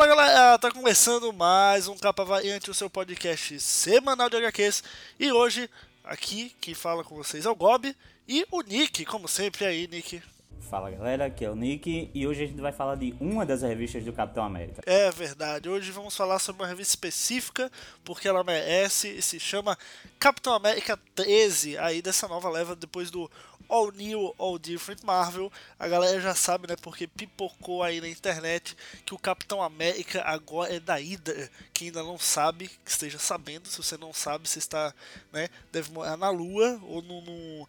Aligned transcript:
Fala 0.00 0.16
galera, 0.16 0.58
tá 0.58 0.70
começando 0.70 1.30
mais 1.30 1.86
um 1.86 1.94
Capa 1.94 2.24
Variante, 2.24 2.70
o 2.70 2.74
seu 2.74 2.88
podcast 2.88 3.60
semanal 3.60 4.30
de 4.30 4.36
HQs. 4.38 4.82
E 5.18 5.30
hoje, 5.30 5.68
aqui, 6.02 6.56
quem 6.58 6.72
fala 6.72 7.04
com 7.04 7.14
vocês 7.14 7.44
é 7.44 7.50
o 7.50 7.54
Gob 7.54 7.94
e 8.26 8.46
o 8.50 8.62
Nick, 8.62 9.04
como 9.04 9.28
sempre 9.28 9.66
aí, 9.66 9.86
Nick. 9.86 10.22
Fala 10.70 10.90
galera, 10.90 11.26
aqui 11.26 11.44
é 11.44 11.50
o 11.50 11.54
Nick 11.54 12.10
e 12.14 12.26
hoje 12.26 12.44
a 12.44 12.46
gente 12.46 12.62
vai 12.62 12.72
falar 12.72 12.94
de 12.94 13.14
uma 13.20 13.44
das 13.44 13.60
revistas 13.60 14.02
do 14.02 14.10
Capitão 14.10 14.42
América. 14.42 14.80
É 14.86 15.10
verdade, 15.10 15.68
hoje 15.68 15.90
vamos 15.90 16.16
falar 16.16 16.38
sobre 16.38 16.62
uma 16.62 16.68
revista 16.68 16.92
específica, 16.92 17.70
porque 18.02 18.26
ela 18.26 18.42
merece, 18.42 19.08
e 19.08 19.20
se 19.20 19.38
chama 19.38 19.76
Capitão 20.18 20.54
América 20.54 20.98
13, 21.14 21.76
aí 21.76 22.00
dessa 22.00 22.26
nova 22.26 22.48
leva 22.48 22.74
depois 22.74 23.10
do 23.10 23.30
All 23.70 23.92
New, 23.92 24.34
All 24.36 24.58
Different 24.58 25.02
Marvel. 25.04 25.50
A 25.78 25.86
galera 25.86 26.20
já 26.20 26.34
sabe, 26.34 26.66
né, 26.68 26.76
porque 26.82 27.06
pipocou 27.06 27.82
aí 27.82 28.00
na 28.00 28.08
internet 28.08 28.76
que 29.06 29.14
o 29.14 29.18
Capitão 29.18 29.62
América 29.62 30.22
agora 30.22 30.74
é 30.74 30.80
da 30.80 30.96
Hydra. 30.96 31.48
Quem 31.72 31.88
ainda 31.88 32.02
não 32.02 32.18
sabe, 32.18 32.68
que 32.68 32.90
esteja 32.90 33.18
sabendo, 33.18 33.68
se 33.68 33.78
você 33.78 33.96
não 33.96 34.12
sabe, 34.12 34.48
você 34.48 34.58
está, 34.58 34.92
né, 35.32 35.48
deve 35.70 35.92
morar 35.92 36.16
na 36.16 36.28
Lua 36.30 36.80
ou 36.82 37.00
no, 37.00 37.20
no 37.22 37.68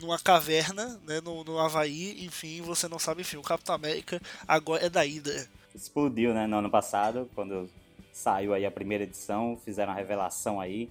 numa 0.00 0.18
caverna, 0.18 0.98
né, 1.06 1.20
no, 1.20 1.44
no 1.44 1.58
Havaí, 1.58 2.24
enfim, 2.24 2.62
você 2.62 2.88
não 2.88 2.98
sabe, 2.98 3.20
enfim, 3.20 3.36
o 3.36 3.42
Capitão 3.42 3.74
América 3.74 4.22
agora 4.48 4.86
é 4.86 4.88
da 4.88 5.02
Hydra. 5.02 5.46
Explodiu, 5.74 6.32
né, 6.32 6.46
no 6.46 6.56
ano 6.56 6.70
passado, 6.70 7.28
quando 7.34 7.68
saiu 8.10 8.54
aí 8.54 8.64
a 8.64 8.70
primeira 8.70 9.04
edição, 9.04 9.58
fizeram 9.64 9.92
a 9.92 9.96
revelação 9.96 10.60
aí. 10.60 10.88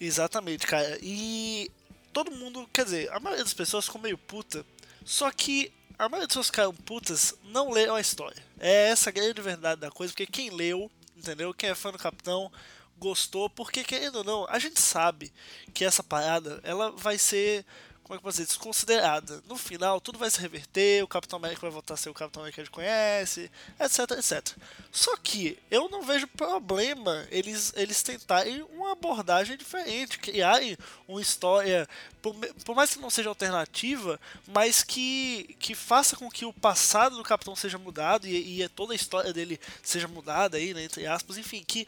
Exatamente, 0.00 0.66
cara. 0.66 0.98
E 1.02 1.70
todo 2.12 2.30
mundo, 2.30 2.68
quer 2.72 2.84
dizer, 2.84 3.10
a 3.12 3.20
maioria 3.20 3.44
das 3.44 3.54
pessoas 3.54 3.84
ficou 3.84 4.00
meio 4.00 4.18
puta, 4.18 4.64
só 5.04 5.30
que 5.30 5.72
a 5.98 6.08
maioria 6.08 6.26
das 6.26 6.28
pessoas 6.28 6.46
ficaram 6.46 6.74
putas 6.74 7.34
não 7.44 7.70
leram 7.70 7.94
a 7.94 8.00
história. 8.00 8.42
É 8.58 8.88
essa 8.88 9.10
a 9.10 9.12
grande 9.12 9.40
verdade 9.40 9.80
da 9.80 9.90
coisa, 9.90 10.12
porque 10.12 10.26
quem 10.26 10.50
leu, 10.50 10.90
entendeu? 11.16 11.52
Quem 11.52 11.70
é 11.70 11.74
fã 11.74 11.92
do 11.92 11.98
Capitão 11.98 12.50
gostou, 12.98 13.48
porque 13.48 13.82
querendo 13.82 14.16
ou 14.16 14.24
não, 14.24 14.46
a 14.48 14.58
gente 14.58 14.80
sabe 14.80 15.32
que 15.72 15.84
essa 15.84 16.02
parada, 16.02 16.60
ela 16.62 16.90
vai 16.90 17.16
ser 17.18 17.64
como 18.10 18.16
é 18.16 18.18
que 18.18 18.26
eu 18.26 18.28
posso 18.28 18.38
dizer, 18.38 18.48
desconsiderada. 18.48 19.40
No 19.46 19.56
final, 19.56 20.00
tudo 20.00 20.18
vai 20.18 20.28
se 20.28 20.40
reverter, 20.40 21.04
o 21.04 21.06
Capitão 21.06 21.38
América 21.38 21.60
vai 21.60 21.70
voltar 21.70 21.94
a 21.94 21.96
ser 21.96 22.10
o 22.10 22.14
Capitão 22.14 22.42
América 22.42 22.56
que 22.56 22.60
a 22.60 22.64
gente 22.64 22.72
conhece, 22.72 23.50
etc, 23.78 24.10
etc. 24.18 24.56
Só 24.90 25.16
que 25.16 25.56
eu 25.70 25.88
não 25.88 26.02
vejo 26.02 26.26
problema 26.26 27.24
eles, 27.30 27.72
eles 27.76 28.02
tentarem 28.02 28.62
uma 28.72 28.92
abordagem 28.92 29.56
diferente, 29.56 30.18
criarem 30.18 30.76
uma 31.06 31.22
história, 31.22 31.88
por, 32.20 32.34
por 32.64 32.74
mais 32.74 32.92
que 32.92 33.00
não 33.00 33.10
seja 33.10 33.28
alternativa, 33.28 34.18
mas 34.48 34.82
que, 34.82 35.54
que 35.60 35.76
faça 35.76 36.16
com 36.16 36.28
que 36.28 36.44
o 36.44 36.52
passado 36.52 37.16
do 37.16 37.22
Capitão 37.22 37.54
seja 37.54 37.78
mudado 37.78 38.26
e, 38.26 38.60
e 38.60 38.68
toda 38.70 38.92
a 38.92 38.96
história 38.96 39.32
dele 39.32 39.60
seja 39.84 40.08
mudada 40.08 40.56
aí, 40.56 40.74
né, 40.74 40.82
entre 40.82 41.06
aspas, 41.06 41.38
enfim, 41.38 41.62
que 41.64 41.86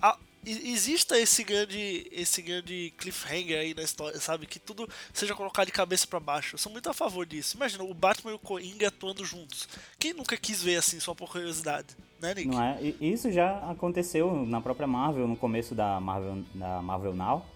a, 0.00 0.16
exista 0.46 1.18
esse 1.18 1.42
grande 1.44 2.08
esse 2.12 2.42
grande 2.42 2.92
cliffhanger 2.98 3.58
aí 3.58 3.74
na 3.74 3.82
história, 3.82 4.18
sabe? 4.20 4.46
Que 4.46 4.58
tudo 4.58 4.88
seja 5.12 5.34
colocado 5.34 5.66
de 5.66 5.72
cabeça 5.72 6.06
para 6.06 6.20
baixo. 6.20 6.54
Eu 6.54 6.58
sou 6.58 6.70
muito 6.70 6.88
a 6.88 6.94
favor 6.94 7.26
disso. 7.26 7.56
Imagina 7.56 7.84
o 7.84 7.94
Batman 7.94 8.32
e 8.32 8.34
o 8.34 8.38
Coringa 8.38 8.88
atuando 8.88 9.24
juntos. 9.24 9.68
Quem 9.98 10.12
nunca 10.12 10.36
quis 10.36 10.62
ver 10.62 10.76
assim, 10.76 11.00
só 11.00 11.14
por 11.14 11.30
curiosidade, 11.30 11.96
né, 12.20 12.34
Nick? 12.34 12.48
Não 12.48 12.62
é? 12.62 12.80
Isso 13.00 13.30
já 13.32 13.58
aconteceu 13.70 14.44
na 14.46 14.60
própria 14.60 14.86
Marvel, 14.86 15.26
no 15.26 15.36
começo 15.36 15.74
da 15.74 16.00
Marvel, 16.00 16.44
da 16.54 16.82
Marvel 16.82 17.14
Now 17.14 17.53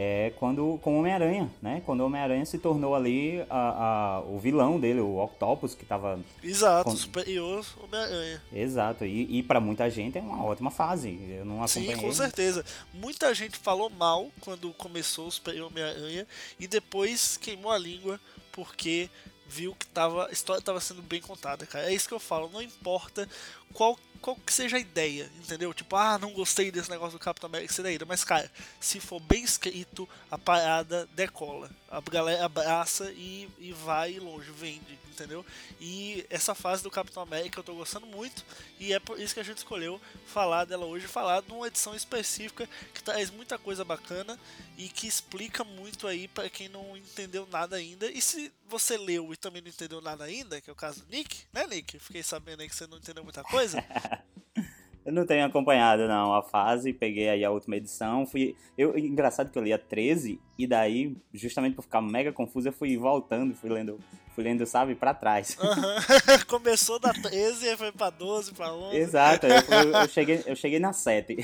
é 0.00 0.32
quando 0.36 0.78
com 0.80 0.94
o 0.94 0.98
Homem-Aranha, 1.00 1.50
né? 1.60 1.82
Quando 1.84 2.02
Homem-Aranha 2.02 2.46
se 2.46 2.56
tornou 2.56 2.94
ali 2.94 3.44
a, 3.50 3.56
a, 3.58 4.20
o 4.20 4.38
vilão 4.38 4.78
dele, 4.78 5.00
o 5.00 5.18
Octopus, 5.18 5.74
que 5.74 5.84
tava. 5.84 6.20
Exato, 6.40 6.88
com... 6.88 6.96
superior 6.96 7.66
Homem-Aranha. 7.82 8.40
Exato, 8.52 9.04
e, 9.04 9.38
e 9.38 9.42
para 9.42 9.58
muita 9.58 9.90
gente 9.90 10.16
é 10.16 10.20
uma 10.20 10.44
ótima 10.44 10.70
fase. 10.70 11.18
Eu 11.28 11.44
não 11.44 11.64
acompanhei. 11.64 11.96
Sim, 11.96 12.00
com 12.00 12.12
certeza. 12.12 12.64
Muita 12.94 13.34
gente 13.34 13.58
falou 13.58 13.90
mal 13.90 14.30
quando 14.40 14.72
começou 14.74 15.26
o 15.26 15.32
Superior 15.32 15.66
Homem-Aranha 15.66 16.24
e 16.60 16.68
depois 16.68 17.36
queimou 17.36 17.72
a 17.72 17.78
língua 17.78 18.20
porque 18.52 19.10
viu 19.48 19.74
que 19.74 19.86
tava, 19.86 20.28
a 20.28 20.30
história 20.30 20.60
estava 20.60 20.78
sendo 20.78 21.02
bem 21.02 21.20
contada, 21.20 21.66
cara. 21.66 21.90
É 21.90 21.94
isso 21.94 22.06
que 22.06 22.14
eu 22.14 22.20
falo, 22.20 22.50
não 22.52 22.62
importa 22.62 23.28
qual 23.72 23.98
qual 24.20 24.36
que 24.36 24.52
seja 24.52 24.76
a 24.76 24.80
ideia, 24.80 25.30
entendeu? 25.38 25.72
Tipo, 25.72 25.96
ah, 25.96 26.18
não 26.18 26.32
gostei 26.32 26.70
desse 26.70 26.90
negócio 26.90 27.18
do 27.18 27.22
Capitão 27.22 27.48
América 27.48 27.72
ser 27.72 28.06
mas 28.06 28.24
cara, 28.24 28.50
se 28.80 29.00
for 29.00 29.20
bem 29.20 29.44
escrito, 29.44 30.08
a 30.30 30.36
parada 30.36 31.08
decola. 31.14 31.70
A 31.90 32.00
galera 32.00 32.44
abraça 32.44 33.10
e, 33.12 33.48
e 33.58 33.72
vai 33.72 34.18
longe, 34.18 34.50
vende, 34.50 34.98
entendeu? 35.08 35.44
E 35.80 36.26
essa 36.28 36.54
fase 36.54 36.82
do 36.82 36.90
Capitão 36.90 37.22
América 37.22 37.60
eu 37.60 37.64
tô 37.64 37.74
gostando 37.74 38.06
muito 38.06 38.44
e 38.78 38.92
é 38.92 39.00
por 39.00 39.18
isso 39.18 39.32
que 39.32 39.40
a 39.40 39.44
gente 39.44 39.58
escolheu 39.58 39.98
falar 40.26 40.66
dela 40.66 40.84
hoje, 40.84 41.06
falar 41.06 41.40
de 41.40 41.50
uma 41.50 41.66
edição 41.66 41.94
específica 41.94 42.68
que 42.92 43.02
traz 43.02 43.30
muita 43.30 43.56
coisa 43.56 43.84
bacana 43.84 44.38
e 44.76 44.88
que 44.88 45.06
explica 45.06 45.64
muito 45.64 46.06
aí 46.06 46.28
para 46.28 46.50
quem 46.50 46.68
não 46.68 46.96
entendeu 46.96 47.48
nada 47.50 47.76
ainda. 47.76 48.10
E 48.10 48.20
se 48.20 48.52
você 48.68 48.98
leu 48.98 49.32
e 49.32 49.36
também 49.36 49.62
não 49.62 49.68
entendeu 49.68 50.00
nada 50.00 50.24
ainda, 50.24 50.60
que 50.60 50.68
é 50.68 50.72
o 50.72 50.76
caso 50.76 51.00
do 51.00 51.10
Nick, 51.10 51.38
né, 51.52 51.66
Nick? 51.66 51.98
Fiquei 51.98 52.22
sabendo 52.22 52.60
aí 52.60 52.68
que 52.68 52.76
você 52.76 52.86
não 52.86 52.98
entendeu 52.98 53.24
muita 53.24 53.42
coisa. 53.42 53.57
eu 55.04 55.12
não 55.12 55.24
tenho 55.26 55.46
acompanhado, 55.46 56.06
não, 56.06 56.34
a 56.34 56.42
fase. 56.42 56.92
Peguei 56.92 57.28
aí 57.28 57.44
a 57.44 57.50
última 57.50 57.76
edição. 57.76 58.26
Fui. 58.26 58.54
Eu, 58.76 58.96
engraçado 58.98 59.50
que 59.50 59.58
eu 59.58 59.62
li 59.62 59.72
a 59.72 59.78
13, 59.78 60.40
e 60.58 60.66
daí, 60.66 61.16
justamente 61.32 61.74
por 61.74 61.82
ficar 61.82 62.00
mega 62.02 62.32
confuso, 62.32 62.68
eu 62.68 62.72
fui 62.72 62.96
voltando, 62.96 63.54
fui 63.54 63.70
lendo, 63.70 63.98
fui 64.34 64.44
lendo, 64.44 64.66
sabe, 64.66 64.94
pra 64.94 65.14
trás. 65.14 65.56
Uhum. 65.58 66.44
Começou 66.46 66.98
da 66.98 67.12
13, 67.12 67.76
foi 67.76 67.90
pra 67.90 68.10
12, 68.10 68.52
pra 68.52 68.72
11. 68.72 68.96
Exato, 68.96 69.46
eu, 69.46 69.54
eu, 69.54 70.08
cheguei, 70.12 70.42
eu 70.46 70.54
cheguei 70.54 70.78
na 70.78 70.92
7. 70.92 71.38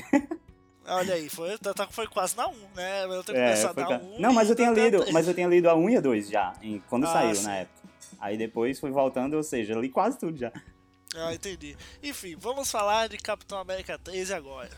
Olha 0.87 1.15
aí, 1.15 1.27
foi, 1.27 1.57
tá, 1.57 1.73
tá, 1.73 1.87
foi 1.89 2.05
quase 2.07 2.37
na 2.37 2.47
1, 2.47 2.53
né? 2.75 3.05
Eu 3.05 3.23
tenho 3.23 3.39
é, 3.39 3.55
na 3.63 3.97
1. 3.97 4.19
Não, 4.19 4.31
mas 4.31 4.49
eu 4.49 4.55
tinha 4.55 4.69
lido, 4.69 5.03
mas 5.11 5.27
eu 5.27 5.33
tinha 5.33 5.47
lido 5.47 5.67
a 5.67 5.75
1 5.75 5.89
e 5.89 5.97
a 5.97 6.01
2 6.01 6.29
já, 6.29 6.53
em, 6.61 6.79
quando 6.87 7.05
ah, 7.05 7.13
saiu, 7.13 7.35
sim. 7.35 7.45
na 7.45 7.55
época. 7.55 7.89
Aí 8.19 8.37
depois 8.37 8.79
fui 8.79 8.91
voltando, 8.91 9.35
ou 9.35 9.43
seja, 9.43 9.73
li 9.73 9.89
quase 9.89 10.19
tudo 10.19 10.37
já. 10.37 10.51
Ah, 11.17 11.33
entendi. 11.33 11.77
Enfim, 12.03 12.35
vamos 12.35 12.69
falar 12.69 13.07
de 13.07 13.17
Capitão 13.17 13.57
América 13.57 13.97
13 13.97 14.33
agora. 14.33 14.69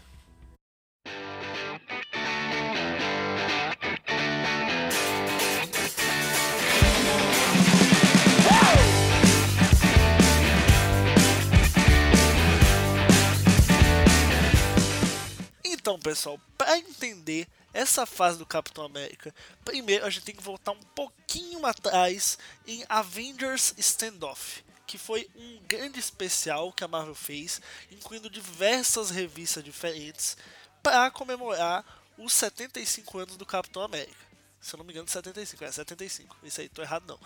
Então, 15.63 15.97
pessoal, 15.97 16.39
para 16.57 16.77
entender 16.77 17.47
essa 17.73 18.05
fase 18.05 18.37
do 18.37 18.45
Capitão 18.45 18.83
América, 18.83 19.33
primeiro 19.63 20.05
a 20.05 20.09
gente 20.09 20.25
tem 20.25 20.35
que 20.35 20.43
voltar 20.43 20.71
um 20.71 20.83
pouquinho 20.93 21.65
atrás 21.65 22.37
em 22.67 22.83
Avengers 22.89 23.73
Standoff 23.77 24.66
que 24.87 24.97
foi 24.97 25.29
um 25.35 25.59
grande 25.67 25.99
especial 25.99 26.71
que 26.71 26.83
a 26.83 26.87
Marvel 26.87 27.13
fez, 27.13 27.61
incluindo 27.91 28.29
diversas 28.29 29.11
revistas 29.11 29.63
diferentes, 29.63 30.37
para 30.81 31.11
comemorar 31.11 31.85
os 32.17 32.31
75 32.33 33.19
anos 33.19 33.37
do 33.37 33.45
Capitão 33.45 33.83
América. 33.83 34.26
Se 34.67 34.75
eu 34.75 34.79
não 34.79 34.85
me 34.85 34.91
engano, 34.91 35.07
75, 35.07 35.63
é 35.63 35.71
75. 35.71 36.35
Isso 36.43 36.59
aí, 36.59 36.67
tô 36.67 36.81
errado 36.81 37.05
não. 37.07 37.17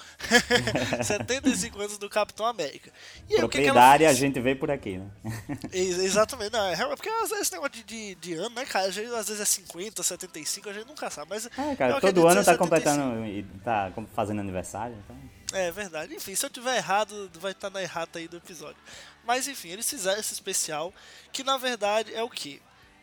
75 1.03 1.81
anos 1.81 1.97
do 1.97 2.07
Capitão 2.07 2.45
América. 2.45 2.91
E 3.27 3.33
aí, 3.33 3.39
Propriedade 3.39 4.03
que 4.03 4.05
que 4.05 4.11
a 4.11 4.13
gente 4.13 4.39
vê 4.39 4.53
por 4.53 4.69
aqui, 4.69 4.99
né? 4.99 5.09
Exatamente, 5.73 6.51
não, 6.53 6.67
é 6.67 6.95
porque 6.95 7.09
esse 7.09 7.51
negócio 7.51 7.71
de, 7.71 7.83
de, 7.83 8.13
de, 8.13 8.33
ano, 8.35 8.53
né, 8.53 8.63
cara, 8.63 8.89
às 8.89 8.95
vezes 8.95 9.39
é 9.39 9.45
50, 9.45 10.03
75, 10.03 10.69
a 10.69 10.73
gente 10.73 10.85
nunca 10.85 11.09
sabe, 11.09 11.31
mas... 11.31 11.47
É, 11.47 11.75
cara, 11.75 11.99
todo 11.99 12.27
ano 12.27 12.43
tá 12.43 12.53
75. 12.53 12.57
completando, 12.59 13.25
e 13.25 13.43
tá 13.63 13.91
fazendo 14.13 14.39
aniversário, 14.39 14.95
então... 15.03 15.17
É 15.53 15.71
verdade. 15.71 16.15
Enfim, 16.15 16.35
se 16.35 16.45
eu 16.45 16.49
tiver 16.49 16.77
errado, 16.77 17.29
vai 17.39 17.53
estar 17.53 17.71
na 17.71 17.81
errata 17.81 18.19
aí 18.19 18.27
do 18.27 18.37
episódio. 18.37 18.77
Mas 19.25 19.47
enfim, 19.47 19.69
eles 19.69 19.89
fizeram 19.89 20.19
esse 20.19 20.33
especial 20.33 20.93
que 21.33 21.43
na 21.43 21.57
verdade 21.57 22.13
é 22.13 22.23
o 22.23 22.29
que? 22.29 22.61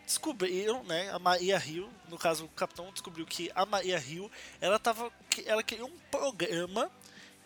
Descobriram, 0.09 0.83
né, 0.85 1.11
a 1.11 1.19
Maria 1.19 1.59
Rio, 1.59 1.87
no 2.09 2.17
caso 2.17 2.47
o 2.47 2.49
capitão 2.49 2.91
descobriu 2.91 3.27
que 3.27 3.51
a 3.55 3.67
Maria 3.67 3.99
Rio, 3.99 4.33
ela 4.59 4.79
tava 4.79 5.13
ela 5.45 5.63
criou 5.63 5.87
um 5.87 5.99
programa 6.11 6.91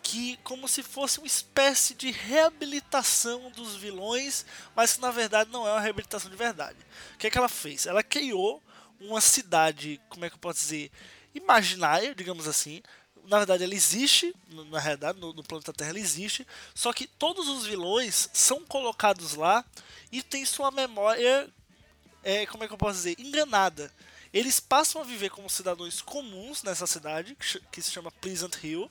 que 0.00 0.36
como 0.44 0.68
se 0.68 0.80
fosse 0.80 1.18
uma 1.18 1.26
espécie 1.26 1.92
de 1.92 2.12
reabilitação 2.12 3.50
dos 3.50 3.74
vilões, 3.74 4.46
mas 4.76 4.94
que 4.94 5.00
na 5.00 5.10
verdade 5.10 5.50
não 5.50 5.66
é 5.66 5.72
uma 5.72 5.80
reabilitação 5.80 6.30
de 6.30 6.36
verdade. 6.36 6.78
O 7.16 7.18
que 7.18 7.26
é 7.26 7.30
que 7.30 7.36
ela 7.36 7.48
fez? 7.48 7.84
Ela 7.84 8.00
criou 8.00 8.62
uma 9.00 9.20
cidade, 9.20 10.00
como 10.08 10.24
é 10.24 10.28
que 10.28 10.36
eu 10.36 10.40
posso 10.40 10.60
dizer, 10.60 10.92
imaginária, 11.34 12.14
digamos 12.14 12.46
assim, 12.46 12.80
na 13.24 13.38
verdade 13.38 13.64
ela 13.64 13.74
existe, 13.74 14.32
na 14.70 14.78
realidade, 14.78 15.18
no, 15.18 15.32
no, 15.32 15.42
planeta 15.42 15.72
Terra 15.72 15.90
ela 15.90 15.98
existe, 15.98 16.46
só 16.72 16.92
que 16.92 17.08
todos 17.08 17.48
os 17.48 17.66
vilões 17.66 18.30
são 18.32 18.64
colocados 18.64 19.34
lá 19.34 19.64
e 20.12 20.22
tem 20.22 20.44
sua 20.44 20.70
memória, 20.70 21.50
é, 22.22 22.46
como 22.46 22.64
é 22.64 22.66
que 22.66 22.72
eu 22.72 22.78
posso 22.78 22.96
dizer, 22.96 23.16
enganada. 23.18 23.90
Eles 24.32 24.58
passam 24.58 25.02
a 25.02 25.04
viver 25.04 25.30
como 25.30 25.50
cidadãos 25.50 26.00
comuns 26.00 26.62
nessa 26.62 26.86
cidade, 26.86 27.36
que 27.70 27.82
se 27.82 27.90
chama 27.90 28.10
Pleasant 28.10 28.56
Hill. 28.62 28.90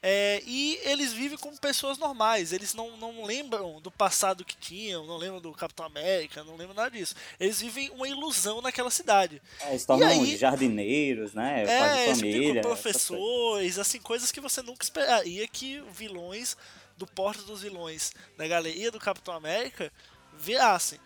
É, 0.00 0.40
e 0.46 0.78
eles 0.84 1.12
vivem 1.12 1.36
como 1.36 1.58
pessoas 1.58 1.98
normais, 1.98 2.52
eles 2.52 2.72
não, 2.72 2.96
não 2.98 3.24
lembram 3.24 3.80
do 3.80 3.90
passado 3.90 4.44
que 4.44 4.56
tinham, 4.56 5.04
não 5.04 5.16
lembram 5.16 5.40
do 5.40 5.52
Capitão 5.52 5.84
América, 5.84 6.44
não 6.44 6.54
lembram 6.56 6.76
nada 6.76 6.90
disso. 6.90 7.16
Eles 7.38 7.60
vivem 7.60 7.90
uma 7.90 8.08
ilusão 8.08 8.62
naquela 8.62 8.90
cidade. 8.90 9.42
É, 9.60 9.70
eles 9.70 9.84
tornam 9.84 10.06
aí, 10.06 10.36
jardineiros, 10.36 11.34
né? 11.34 11.64
É, 11.64 12.14
família. 12.14 12.62
Professores, 12.62 13.76
assim, 13.76 14.00
coisas 14.00 14.30
que 14.30 14.40
você 14.40 14.62
nunca 14.62 14.84
esperaria 14.84 15.46
que 15.48 15.82
vilões 15.90 16.56
do 16.96 17.06
Porto 17.06 17.42
dos 17.42 17.62
Vilões 17.62 18.12
na 18.36 18.46
galeria 18.46 18.90
do 18.90 19.00
Capitão 19.00 19.34
América 19.34 19.92
virassem. 20.36 21.00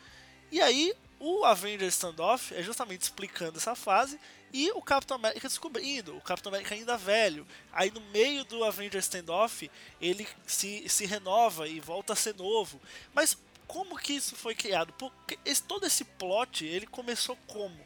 E 0.51 0.61
aí, 0.61 0.95
o 1.25 1.45
Avengers 1.45 1.95
Standoff 1.95 2.53
é 2.53 2.65
justamente 2.65 3.03
explicando 3.03 3.57
essa 3.57 3.77
fase 3.77 4.19
e 4.53 4.73
o 4.73 4.83
Capitão 4.83 5.17
América 5.17 5.47
descobrindo, 5.47 6.17
o 6.17 6.21
Capitão 6.21 6.51
América 6.51 6.75
ainda 6.75 6.97
velho. 6.99 7.47
Aí 7.73 7.93
no 7.93 8.01
meio 8.11 8.45
do 8.45 8.65
Avengers 8.65 9.05
Standoff, 9.05 9.71
ele 10.01 10.27
se, 10.45 10.89
se 10.89 11.07
renova 11.07 11.69
e 11.69 11.79
volta 11.79 12.13
a 12.13 12.17
ser 12.17 12.35
novo. 12.35 12.81
Mas 13.15 13.39
como 13.69 13.97
que 13.97 14.15
isso 14.15 14.35
foi 14.35 14.57
criado? 14.57 14.93
Porque 14.95 15.39
esse, 15.45 15.63
todo 15.63 15.87
esse 15.87 16.05
plot, 16.05 16.67
ele 16.67 16.89
começou 16.89 17.39
como? 17.47 17.79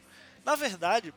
Na 0.43 0.55
verdade, 0.55 1.13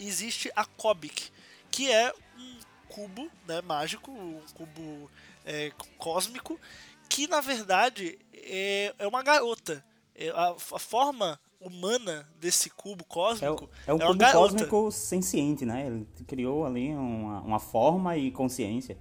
existe 0.00 0.50
a 0.56 0.64
Kobik, 0.64 1.30
que 1.70 1.92
é 1.92 2.10
um 2.38 2.58
cubo 2.88 3.30
né, 3.46 3.60
mágico, 3.60 4.10
um 4.10 4.40
cubo 4.54 5.10
é, 5.44 5.70
cósmico, 5.98 6.58
que 7.06 7.26
na 7.26 7.42
verdade 7.42 8.18
é, 8.32 8.94
é 8.98 9.06
uma 9.06 9.22
garota. 9.22 9.84
É, 10.14 10.30
a, 10.30 10.50
a 10.50 10.78
forma 10.78 11.38
humana 11.60 12.28
desse 12.38 12.68
cubo 12.70 13.04
cósmico. 13.04 13.70
É, 13.86 13.90
é 13.90 13.94
um 13.94 13.98
é 13.98 14.06
cubo 14.06 14.32
cósmico 14.32 14.92
senciente, 14.92 15.64
né? 15.64 15.86
Ele 15.86 16.06
criou 16.26 16.66
ali 16.66 16.94
uma, 16.94 17.40
uma 17.40 17.60
forma 17.60 18.16
e 18.16 18.30
consciência. 18.30 18.98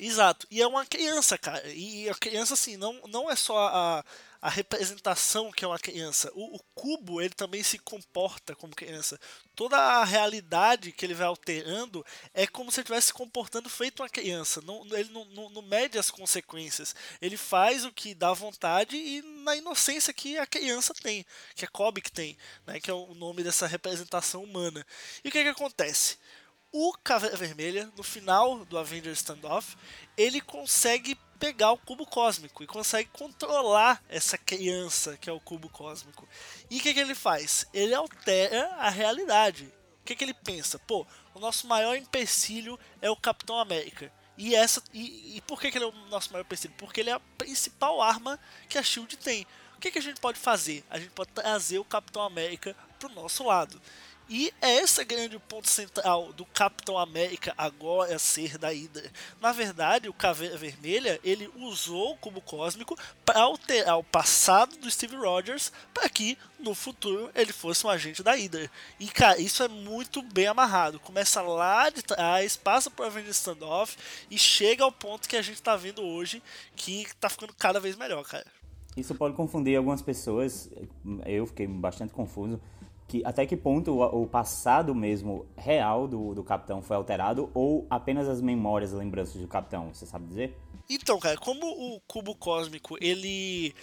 Exato. 0.00 0.46
E 0.50 0.60
é 0.60 0.66
uma 0.66 0.84
criança, 0.84 1.38
cara. 1.38 1.62
E 1.68 2.08
a 2.08 2.14
criança, 2.14 2.54
assim, 2.54 2.76
não, 2.76 2.94
não 3.08 3.30
é 3.30 3.36
só 3.36 3.56
a, 3.68 4.04
a 4.42 4.50
representação 4.50 5.52
que 5.52 5.64
é 5.64 5.68
uma 5.68 5.78
criança. 5.78 6.28
O, 6.34 6.56
o, 6.56 6.60
cubo, 6.74 7.22
ele 7.22 7.32
também 7.32 7.62
se 7.62 7.78
comporta 7.78 8.56
como 8.56 8.74
criança. 8.74 9.18
Toda 9.54 9.76
a 9.76 10.04
realidade 10.04 10.90
que 10.90 11.06
ele 11.06 11.14
vai 11.14 11.28
alterando 11.28 12.04
é 12.34 12.44
como 12.44 12.72
se 12.72 12.80
ele 12.80 12.82
estivesse 12.82 13.06
se 13.06 13.12
comportando 13.12 13.70
feito 13.70 14.02
uma 14.02 14.08
criança. 14.08 14.60
Não, 14.60 14.84
ele 14.90 15.10
não, 15.10 15.24
não, 15.26 15.48
não, 15.48 15.62
mede 15.62 15.96
as 15.96 16.10
consequências. 16.10 16.92
Ele 17.20 17.36
faz 17.36 17.84
o 17.84 17.92
que 17.92 18.14
dá 18.14 18.32
vontade 18.32 18.96
e 18.96 19.22
na 19.44 19.54
inocência 19.54 20.12
que 20.12 20.36
a 20.36 20.44
criança 20.44 20.92
tem, 20.92 21.24
que 21.54 21.64
a 21.64 21.68
que 22.02 22.10
tem, 22.10 22.36
né, 22.66 22.80
que 22.80 22.90
é 22.90 22.94
o 22.94 23.14
nome 23.14 23.44
dessa 23.44 23.68
representação 23.68 24.42
humana. 24.42 24.84
E 25.22 25.28
o 25.28 25.30
que, 25.30 25.38
é 25.38 25.44
que 25.44 25.50
acontece? 25.50 26.18
O 26.72 26.92
Caveira 27.04 27.36
Vermelha, 27.36 27.92
no 27.96 28.02
final 28.02 28.64
do 28.64 28.76
Avengers 28.76 29.18
Standoff, 29.18 29.76
ele 30.16 30.40
consegue 30.40 31.16
pegar 31.42 31.72
o 31.72 31.76
cubo 31.76 32.06
cósmico 32.06 32.62
e 32.62 32.68
consegue 32.68 33.10
controlar 33.12 34.00
essa 34.08 34.38
criança 34.38 35.16
que 35.16 35.28
é 35.28 35.32
o 35.32 35.40
cubo 35.40 35.68
cósmico. 35.68 36.28
E 36.70 36.78
o 36.78 36.80
que, 36.80 36.94
que 36.94 37.00
ele 37.00 37.16
faz? 37.16 37.66
Ele 37.74 37.92
altera 37.92 38.68
a 38.76 38.88
realidade. 38.88 39.64
O 39.64 40.04
que, 40.04 40.14
que 40.14 40.22
ele 40.22 40.34
pensa? 40.34 40.78
Pô, 40.78 41.04
o 41.34 41.40
nosso 41.40 41.66
maior 41.66 41.96
empecilho 41.96 42.78
é 43.00 43.10
o 43.10 43.16
Capitão 43.16 43.58
América. 43.58 44.12
E, 44.38 44.54
essa, 44.54 44.80
e, 44.94 45.36
e 45.36 45.40
por 45.40 45.60
que, 45.60 45.72
que 45.72 45.78
ele 45.78 45.84
é 45.84 45.88
o 45.88 46.06
nosso 46.08 46.32
maior 46.32 46.44
empecilho? 46.44 46.74
Porque 46.78 47.00
ele 47.00 47.10
é 47.10 47.14
a 47.14 47.20
principal 47.36 48.00
arma 48.00 48.38
que 48.68 48.78
a 48.78 48.82
Shield 48.82 49.16
tem. 49.16 49.44
O 49.76 49.80
que, 49.80 49.90
que 49.90 49.98
a 49.98 50.02
gente 50.02 50.20
pode 50.20 50.38
fazer? 50.38 50.84
A 50.88 50.96
gente 50.96 51.10
pode 51.10 51.32
trazer 51.32 51.80
o 51.80 51.84
Capitão 51.84 52.22
América 52.22 52.76
pro 53.00 53.08
nosso 53.08 53.42
lado. 53.42 53.82
E 54.28 54.52
é 54.60 54.76
esse 54.76 55.04
grande 55.04 55.38
ponto 55.38 55.68
central 55.68 56.32
do 56.32 56.44
Capitão 56.46 56.96
América 56.96 57.52
agora 57.56 58.18
ser 58.18 58.56
da 58.56 58.68
Hydra. 58.68 59.10
Na 59.40 59.52
verdade, 59.52 60.08
o 60.08 60.14
Caveira 60.14 60.56
Vermelha 60.56 61.20
ele 61.22 61.50
usou 61.56 62.12
o 62.12 62.16
cubo 62.16 62.40
cósmico 62.40 62.96
para 63.24 63.40
alterar 63.40 63.98
o 63.98 64.04
passado 64.04 64.76
do 64.76 64.90
Steve 64.90 65.16
Rogers 65.16 65.72
para 65.92 66.08
que 66.08 66.38
no 66.58 66.74
futuro 66.74 67.30
ele 67.34 67.52
fosse 67.52 67.86
um 67.86 67.90
agente 67.90 68.22
da 68.22 68.32
Hydra. 68.32 68.70
E 68.98 69.08
cara, 69.08 69.40
isso 69.40 69.62
é 69.62 69.68
muito 69.68 70.22
bem 70.22 70.46
amarrado. 70.46 71.00
Começa 71.00 71.42
lá 71.42 71.90
de 71.90 72.02
trás, 72.02 72.56
passa 72.56 72.90
por 72.90 73.06
Avengers 73.06 73.36
Standoff 73.36 73.96
e 74.30 74.38
chega 74.38 74.84
ao 74.84 74.92
ponto 74.92 75.28
que 75.28 75.36
a 75.36 75.42
gente 75.42 75.56
está 75.56 75.76
vendo 75.76 76.02
hoje, 76.02 76.42
que 76.76 77.02
está 77.02 77.28
ficando 77.28 77.52
cada 77.54 77.80
vez 77.80 77.96
melhor, 77.96 78.24
cara. 78.24 78.46
Isso 78.96 79.14
pode 79.14 79.34
confundir 79.34 79.76
algumas 79.76 80.02
pessoas. 80.02 80.70
Eu 81.26 81.46
fiquei 81.46 81.66
bastante 81.66 82.12
confuso 82.12 82.60
que 83.12 83.22
até 83.26 83.44
que 83.44 83.54
ponto 83.54 83.92
o, 83.92 84.22
o 84.22 84.26
passado 84.26 84.94
mesmo 84.94 85.46
real 85.54 86.08
do, 86.08 86.34
do 86.34 86.42
capitão 86.42 86.80
foi 86.80 86.96
alterado 86.96 87.50
ou 87.52 87.86
apenas 87.90 88.26
as 88.26 88.40
memórias, 88.40 88.92
lembranças 88.92 89.38
do 89.38 89.46
capitão, 89.46 89.92
você 89.92 90.06
sabe 90.06 90.26
dizer? 90.26 90.56
Então, 90.88 91.18
cara, 91.18 91.36
como 91.36 91.66
o 91.66 92.00
cubo 92.06 92.34
cósmico, 92.34 92.96
ele 93.02 93.74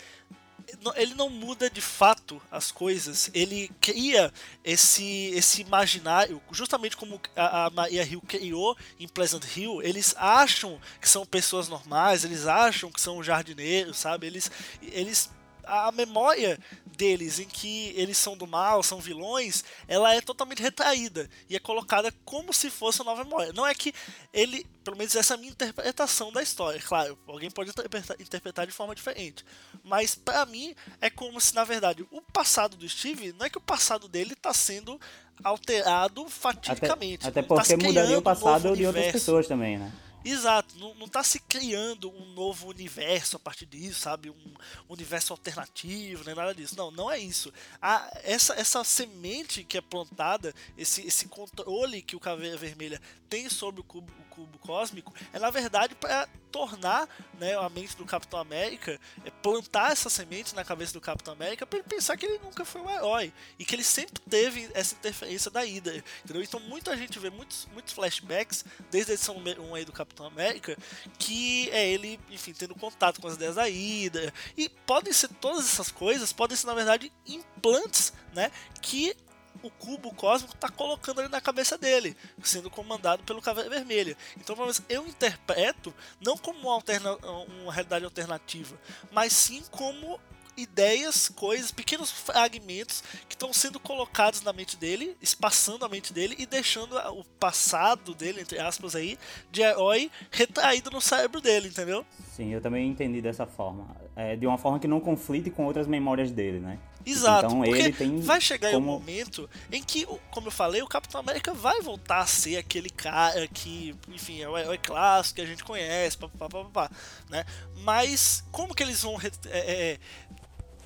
ele 0.95 1.15
não 1.15 1.29
muda 1.29 1.67
de 1.67 1.81
fato 1.81 2.39
as 2.51 2.71
coisas, 2.71 3.31
ele 3.33 3.71
cria 3.81 4.31
esse, 4.63 5.31
esse 5.33 5.61
imaginário, 5.61 6.39
justamente 6.51 6.95
como 6.95 7.19
a, 7.35 7.65
a 7.65 7.69
Maria 7.71 8.03
Hill 8.03 8.21
criou 8.21 8.77
em 8.99 9.07
Pleasant 9.07 9.43
Hill, 9.57 9.81
eles 9.81 10.13
acham 10.17 10.79
que 11.01 11.09
são 11.09 11.25
pessoas 11.25 11.67
normais, 11.69 12.23
eles 12.23 12.45
acham 12.45 12.91
que 12.91 13.01
são 13.01 13.23
jardineiros, 13.23 13.97
sabe? 13.97 14.27
Eles, 14.27 14.51
eles 14.81 15.31
a 15.69 15.91
memória 15.91 16.57
deles 16.97 17.39
em 17.39 17.45
que 17.45 17.93
eles 17.95 18.17
são 18.17 18.35
do 18.35 18.45
mal, 18.45 18.83
são 18.83 18.99
vilões, 18.99 19.63
ela 19.87 20.13
é 20.13 20.19
totalmente 20.19 20.61
retraída 20.61 21.29
e 21.49 21.55
é 21.55 21.59
colocada 21.59 22.13
como 22.25 22.53
se 22.53 22.69
fosse 22.69 23.01
uma 23.01 23.11
nova 23.11 23.23
memória. 23.23 23.53
Não 23.53 23.65
é 23.65 23.73
que 23.73 23.93
ele, 24.33 24.65
pelo 24.83 24.97
menos 24.97 25.15
essa 25.15 25.33
é 25.33 25.35
a 25.35 25.37
minha 25.37 25.51
interpretação 25.51 26.31
da 26.31 26.43
história, 26.43 26.81
claro, 26.81 27.17
alguém 27.25 27.49
pode 27.49 27.71
interpretar, 28.19 28.67
de 28.67 28.73
forma 28.73 28.93
diferente, 28.93 29.45
mas 29.83 30.13
para 30.13 30.45
mim 30.45 30.75
é 30.99 31.09
como 31.09 31.39
se 31.39 31.55
na 31.55 31.63
verdade 31.63 32.05
o 32.11 32.21
passado 32.21 32.75
do 32.75 32.89
Steve, 32.89 33.33
não 33.33 33.45
é 33.45 33.49
que 33.49 33.57
o 33.57 33.61
passado 33.61 34.09
dele 34.09 34.33
está 34.33 34.53
sendo 34.53 34.99
alterado 35.41 36.27
fatidicamente, 36.27 37.25
até, 37.25 37.39
até 37.39 37.47
tá 37.47 37.55
porque 37.55 37.77
tá 37.77 37.83
mudaria 37.83 38.17
o 38.17 38.21
passado 38.21 38.71
um 38.71 38.75
de 38.75 38.85
outras 38.85 39.11
pessoas 39.11 39.47
também, 39.47 39.77
né? 39.77 39.89
Exato, 40.29 40.77
não, 40.77 40.93
não 40.95 41.07
tá 41.07 41.23
se 41.23 41.39
criando 41.39 42.11
um 42.11 42.25
novo 42.33 42.67
universo 42.67 43.35
a 43.35 43.39
partir 43.39 43.65
disso, 43.65 44.01
sabe? 44.01 44.29
Um 44.29 44.53
universo 44.87 45.33
alternativo, 45.33 46.23
nem 46.23 46.35
nada 46.35 46.53
disso. 46.53 46.75
Não, 46.77 46.91
não 46.91 47.09
é 47.09 47.17
isso. 47.17 47.51
A, 47.81 48.09
essa, 48.23 48.53
essa 48.53 48.83
semente 48.83 49.63
que 49.63 49.77
é 49.77 49.81
plantada, 49.81 50.53
esse, 50.77 51.05
esse 51.05 51.27
controle 51.27 52.01
que 52.01 52.15
o 52.15 52.19
Caveira 52.19 52.57
Vermelha 52.57 53.01
tem 53.27 53.49
sobre 53.49 53.81
o 53.81 53.85
o 53.89 54.28
cubo 54.39 54.57
cósmico, 54.59 55.13
é 55.33 55.39
na 55.39 55.49
verdade 55.49 55.95
para 55.95 56.27
tornar 56.51 57.07
né, 57.37 57.55
a 57.55 57.69
mente 57.69 57.95
do 57.95 58.05
Capitão 58.05 58.39
América, 58.39 58.99
é 59.23 59.29
plantar 59.29 59.91
essa 59.91 60.09
semente 60.09 60.55
na 60.55 60.63
cabeça 60.63 60.93
do 60.93 61.01
Capitão 61.01 61.33
América 61.33 61.65
para 61.65 61.79
ele 61.79 61.87
pensar 61.87 62.17
que 62.17 62.25
ele 62.25 62.39
nunca 62.39 62.65
foi 62.65 62.81
um 62.81 62.89
herói 62.89 63.33
e 63.57 63.65
que 63.65 63.75
ele 63.75 63.83
sempre 63.83 64.19
teve 64.29 64.69
essa 64.73 64.95
interferência 64.95 65.51
da 65.51 65.61
Hydra, 65.61 66.03
entendeu? 66.23 66.41
Então 66.41 66.59
muita 66.61 66.95
gente 66.97 67.19
vê 67.19 67.29
muitos, 67.29 67.67
muitos 67.73 67.93
flashbacks 67.93 68.65
desde 68.89 69.11
a 69.11 69.15
edição 69.15 69.35
1 69.37 69.75
aí 69.75 69.85
do 69.85 69.91
Capitão 69.91 70.25
América 70.25 70.77
que 71.17 71.69
é 71.71 71.87
ele, 71.87 72.19
enfim, 72.29 72.53
tendo 72.53 72.75
contato 72.75 73.21
com 73.21 73.27
as 73.27 73.35
ideias 73.35 73.55
da 73.55 73.65
Hydra 73.65 74.33
e 74.57 74.69
podem 74.69 75.13
ser 75.13 75.27
todas 75.27 75.65
essas 75.65 75.91
coisas, 75.91 76.33
podem 76.33 76.57
ser 76.57 76.67
na 76.67 76.73
verdade 76.73 77.11
implantes, 77.27 78.13
né, 78.33 78.51
que 78.81 79.15
o 79.61 79.69
cubo 79.69 80.13
cósmico 80.13 80.55
está 80.55 80.69
colocando 80.69 81.19
ali 81.19 81.29
na 81.29 81.41
cabeça 81.41 81.77
dele, 81.77 82.15
sendo 82.43 82.69
comandado 82.69 83.23
pelo 83.23 83.41
Caveira 83.41 83.69
Vermelha. 83.69 84.15
Então, 84.37 84.55
eu 84.87 85.07
interpreto 85.07 85.93
não 86.21 86.37
como 86.37 86.59
uma, 86.59 86.73
alterna 86.73 87.15
uma 87.61 87.73
realidade 87.73 88.05
alternativa, 88.05 88.79
mas 89.11 89.33
sim 89.33 89.63
como 89.71 90.19
ideias, 90.61 91.29
coisas, 91.29 91.71
pequenos 91.71 92.11
fragmentos 92.11 93.01
que 93.27 93.35
estão 93.35 93.53
sendo 93.53 93.79
colocados 93.79 94.41
na 94.41 94.51
mente 94.51 94.77
dele, 94.77 95.15
espaçando 95.21 95.85
a 95.85 95.89
mente 95.89 96.13
dele 96.13 96.35
e 96.37 96.45
deixando 96.45 96.97
o 96.97 97.23
passado 97.39 98.13
dele, 98.13 98.41
entre 98.41 98.59
aspas 98.59 98.95
aí, 98.95 99.17
de 99.51 99.61
herói 99.61 100.11
retraído 100.31 100.91
no 100.91 100.99
cérebro 100.99 101.39
dele, 101.39 101.69
entendeu? 101.69 102.05
Sim, 102.35 102.53
eu 102.53 102.61
também 102.61 102.87
entendi 102.87 103.21
dessa 103.21 103.45
forma. 103.45 103.95
É, 104.15 104.35
de 104.35 104.45
uma 104.45 104.57
forma 104.57 104.79
que 104.79 104.87
não 104.87 104.99
conflite 104.99 105.49
com 105.49 105.65
outras 105.65 105.87
memórias 105.87 106.31
dele, 106.31 106.59
né? 106.59 106.77
Exato, 107.05 107.47
então, 107.47 107.61
porque 107.61 107.93
vai 108.21 108.41
chegar 108.41 108.71
como... 108.71 108.91
um 108.95 108.99
momento 108.99 109.49
em 109.71 109.81
que, 109.81 110.05
como 110.31 110.47
eu 110.47 110.51
falei, 110.51 110.81
o 110.81 110.87
Capitão 110.87 111.21
América 111.21 111.53
vai 111.53 111.81
voltar 111.81 112.19
a 112.19 112.25
ser 112.25 112.57
aquele 112.57 112.89
cara 112.89 113.47
que, 113.47 113.95
enfim, 114.09 114.41
é 114.41 114.49
o 114.49 114.57
herói 114.57 114.77
clássico 114.77 115.35
que 115.35 115.41
a 115.41 115.45
gente 115.45 115.63
conhece, 115.63 116.17
papapá, 116.17 116.91
né? 117.29 117.45
Mas 117.77 118.43
como 118.51 118.75
que 118.75 118.83
eles 118.83 119.01
vão 119.01 119.17
é, 119.49 119.57
é, 119.57 119.99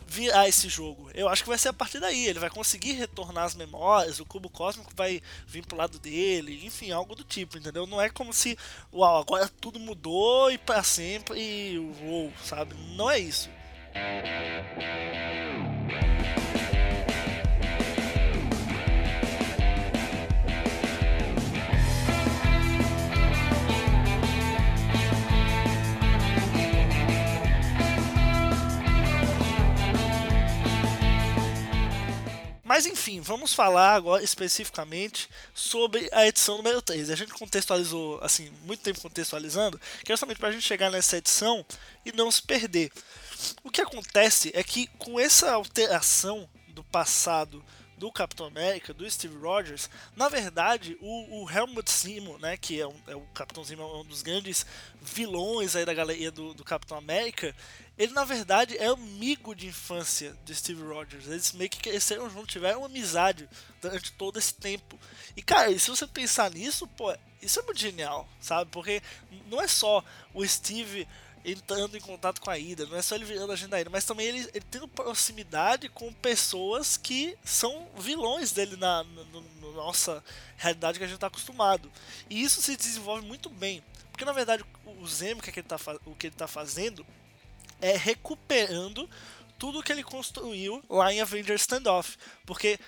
virar 0.08 0.48
esse 0.48 0.70
jogo? 0.70 1.10
Eu 1.14 1.28
acho 1.28 1.44
que 1.44 1.50
vai 1.50 1.58
ser 1.58 1.70
a 1.70 1.74
partir 1.74 2.00
daí. 2.00 2.28
Ele 2.28 2.40
vai 2.40 2.50
conseguir 2.50 2.94
retornar 2.94 3.46
as 3.46 3.56
memórias, 3.56 4.20
o 4.20 4.26
cubo 4.26 4.50
cósmico 4.50 4.92
vai 4.96 5.22
vir 5.48 5.66
pro 5.66 5.78
lado 5.78 5.98
dele, 6.00 6.66
enfim, 6.66 6.92
algo 6.92 7.16
do 7.16 7.24
tipo, 7.24 7.58
entendeu? 7.58 7.88
Não 7.88 8.00
é 8.00 8.10
como 8.10 8.32
se, 8.32 8.58
uau, 8.94 9.20
agora 9.20 9.50
tudo 9.60 9.80
mudou 9.80 10.52
e 10.52 10.58
para 10.58 10.84
sempre 10.84 11.40
e 11.40 11.80
uou, 12.04 12.32
sabe? 12.44 12.76
Não 12.96 13.10
é 13.10 13.20
isso. 13.20 13.50
Thank 13.94 14.26
you. 16.38 16.53
Mas 32.74 32.88
enfim, 32.88 33.22
vamos 33.22 33.54
falar 33.54 33.94
agora 33.94 34.24
especificamente 34.24 35.30
sobre 35.54 36.10
a 36.12 36.26
edição 36.26 36.58
número 36.58 36.82
3. 36.82 37.12
A 37.12 37.16
gente 37.16 37.32
contextualizou, 37.32 38.18
assim, 38.20 38.52
muito 38.64 38.82
tempo 38.82 39.00
contextualizando, 39.00 39.80
que 40.04 40.12
é 40.12 40.16
justamente 40.16 40.40
para 40.40 40.50
a 40.50 40.52
gente 40.52 40.64
chegar 40.64 40.90
nessa 40.90 41.18
edição 41.18 41.64
e 42.04 42.12
não 42.12 42.32
se 42.32 42.42
perder. 42.42 42.92
O 43.64 43.70
que 43.70 43.80
acontece 43.80 44.50
é 44.56 44.64
que 44.64 44.88
com 44.98 45.20
essa 45.20 45.52
alteração 45.52 46.50
do 46.70 46.84
passado 46.84 47.64
do 47.96 48.12
Capitão 48.12 48.48
América, 48.48 48.92
do 48.92 49.10
Steve 49.10 49.38
Rogers, 49.38 49.88
na 50.16 50.28
verdade, 50.28 50.98
o, 51.00 51.44
o 51.44 51.50
Helmut 51.50 51.92
Zemo, 51.92 52.40
né, 52.40 52.58
que 52.58 52.82
é, 52.82 52.88
um, 52.88 52.96
é, 53.08 53.16
o 53.16 53.22
Capitão 53.36 53.64
Zemo, 53.64 53.84
é 53.84 53.98
um 54.00 54.04
dos 54.04 54.24
grandes 54.24 54.66
vilões 55.00 55.76
aí 55.76 55.86
da 55.86 55.94
galeria 55.94 56.32
do, 56.32 56.56
do 56.56 56.64
Capitão 56.64 56.98
América, 56.98 57.56
ele 57.98 58.14
na 58.14 58.24
verdade 58.24 58.78
é 58.78 58.88
amigo 58.88 59.54
de 59.54 59.68
infância 59.68 60.36
de 60.44 60.56
Steve 60.56 60.82
Rogers. 60.82 61.28
Eles 61.28 61.52
meio 61.54 61.70
que 61.70 61.80
cresceram 61.80 62.30
juntos, 62.30 62.52
tiveram 62.52 62.80
uma 62.80 62.88
amizade 62.88 63.48
durante 63.82 64.12
todo 64.14 64.40
esse 64.40 64.54
tempo. 64.54 65.00
E 65.36 65.42
cara, 65.42 65.78
se 65.78 65.90
você 65.90 66.08
pensar 66.08 66.50
nisso, 66.52 66.88
pô, 66.88 67.16
isso 67.42 67.60
é 67.60 67.64
muito 67.64 67.80
genial, 67.80 68.28
sabe? 68.40 68.72
Porque 68.72 69.02
não 69.48 69.62
é 69.62 69.68
só 69.68 70.04
o 70.34 70.46
Steve 70.46 71.08
entrando 71.46 71.98
em 71.98 72.02
contato 72.02 72.40
com 72.40 72.50
a 72.50 72.58
Ida, 72.58 72.86
não 72.86 72.98
é 72.98 73.02
só 73.02 73.16
ele 73.16 73.26
virando 73.26 73.52
a 73.52 73.54
agenda 73.54 73.72
da 73.72 73.82
Ida, 73.82 73.90
mas 73.90 74.06
também 74.06 74.28
ele, 74.28 74.50
ele 74.54 74.66
tendo 74.72 74.88
proximidade 74.88 75.90
com 75.90 76.12
pessoas 76.14 76.96
que 76.96 77.38
são 77.44 77.88
vilões 77.98 78.52
dele 78.54 78.78
na, 78.78 79.04
na, 79.04 79.24
na 79.62 79.72
nossa 79.74 80.24
realidade 80.56 80.98
que 80.98 81.04
a 81.04 81.08
gente 81.08 81.16
está 81.16 81.28
acostumado. 81.28 81.92
E 82.30 82.42
isso 82.42 82.62
se 82.62 82.78
desenvolve 82.78 83.28
muito 83.28 83.50
bem, 83.50 83.84
porque 84.10 84.24
na 84.24 84.32
verdade 84.32 84.64
o 84.86 85.06
Zemo, 85.06 85.42
que, 85.42 85.50
é 85.50 85.54
que 85.54 85.60
ele 85.60 85.68
tá, 85.68 85.78
o 86.06 86.16
que 86.16 86.28
ele 86.28 86.34
está 86.34 86.48
fazendo 86.48 87.06
é 87.84 87.98
recuperando 87.98 89.10
tudo 89.60 89.84
que 89.84 89.92
ele 89.92 90.04
construiu 90.04 90.82
lá 90.90 91.14
em 91.14 91.20
Avengers 91.20 91.62
Standoff, 91.62 92.18
porque 92.46 92.80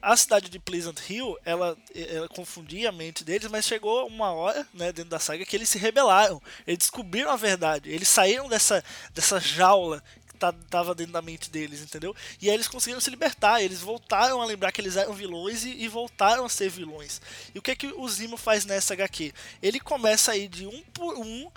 a 0.00 0.16
cidade 0.16 0.48
de 0.48 0.58
Pleasant 0.58 0.98
Hill, 1.08 1.36
ela, 1.44 1.76
ela, 1.94 2.28
confundia 2.28 2.88
a 2.88 2.92
mente 2.92 3.24
deles, 3.24 3.50
mas 3.50 3.66
chegou 3.66 4.06
uma 4.06 4.30
hora, 4.30 4.66
né, 4.72 4.92
dentro 4.92 5.10
da 5.10 5.18
saga, 5.18 5.44
que 5.44 5.56
eles 5.56 5.68
se 5.68 5.76
rebelaram. 5.76 6.40
Eles 6.66 6.78
descobriram 6.78 7.30
a 7.30 7.36
verdade. 7.36 7.90
Eles 7.90 8.08
saíram 8.08 8.48
dessa, 8.48 8.82
dessa 9.12 9.40
jaula 9.40 10.02
que 10.28 10.36
tá, 10.36 10.52
tava 10.70 10.94
dentro 10.94 11.12
da 11.12 11.20
mente 11.20 11.50
deles, 11.50 11.82
entendeu? 11.82 12.14
E 12.40 12.48
aí 12.48 12.54
eles 12.54 12.68
conseguiram 12.68 13.00
se 13.00 13.10
libertar. 13.10 13.60
Eles 13.60 13.80
voltaram 13.80 14.40
a 14.40 14.46
lembrar 14.46 14.70
que 14.70 14.80
eles 14.80 14.96
eram 14.96 15.12
vilões 15.12 15.64
e, 15.64 15.70
e 15.70 15.88
voltaram 15.88 16.44
a 16.44 16.48
ser 16.48 16.70
vilões. 16.70 17.20
E 17.52 17.58
o 17.58 17.62
que 17.62 17.72
é 17.72 17.76
que 17.76 17.88
o 17.88 18.08
Zimo 18.08 18.36
faz 18.36 18.64
nessa 18.64 18.94
HQ? 18.94 19.32
Ele 19.60 19.80
começa 19.80 20.32
a 20.32 20.36
ir 20.36 20.46
de 20.46 20.64
um 20.64 20.80
por 20.94 21.18
um, 21.18 21.50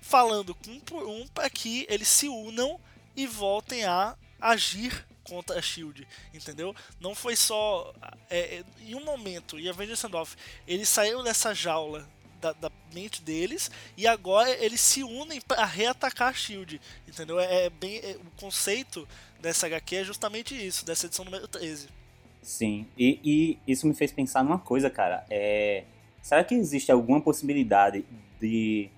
falando 0.00 0.56
um 0.66 0.80
por 0.80 1.06
um, 1.06 1.26
para 1.28 1.48
que 1.50 1.86
eles 1.88 2.08
se 2.08 2.28
unam 2.28 2.78
e 3.16 3.26
voltem 3.26 3.84
a 3.84 4.16
agir 4.40 5.06
contra 5.24 5.58
a 5.58 5.62
Shield, 5.62 6.06
entendeu? 6.32 6.74
Não 7.00 7.14
foi 7.14 7.36
só 7.36 7.92
é, 8.30 8.38
é 8.38 8.64
em 8.86 8.94
um 8.94 9.04
momento 9.04 9.58
e 9.58 9.68
Avengers 9.68 9.98
Standoff 9.98 10.36
eles 10.66 10.88
saíram 10.88 11.22
dessa 11.22 11.54
jaula 11.54 12.08
da, 12.40 12.52
da, 12.52 12.70
mente 12.94 13.20
deles 13.20 13.70
e 13.96 14.06
agora 14.06 14.48
eles 14.64 14.80
se 14.80 15.02
unem 15.02 15.40
para 15.40 15.64
reatacar 15.64 16.28
a 16.28 16.32
Shield, 16.32 16.80
entendeu? 17.06 17.38
É, 17.38 17.66
é 17.66 17.70
bem 17.70 17.98
é, 17.98 18.16
o 18.16 18.40
conceito 18.40 19.06
dessa 19.40 19.66
HQ 19.66 19.96
é 19.96 20.04
justamente 20.04 20.54
isso, 20.54 20.86
dessa 20.86 21.06
edição 21.06 21.24
número 21.24 21.46
13. 21.46 21.88
Sim, 22.40 22.86
e, 22.96 23.20
e 23.22 23.72
isso 23.72 23.86
me 23.86 23.94
fez 23.94 24.12
pensar 24.12 24.42
numa 24.42 24.58
coisa, 24.58 24.88
cara. 24.88 25.26
É, 25.28 25.84
será 26.22 26.42
que 26.42 26.54
existe 26.54 26.90
alguma 26.90 27.20
possibilidade 27.20 28.04
de 28.40 28.88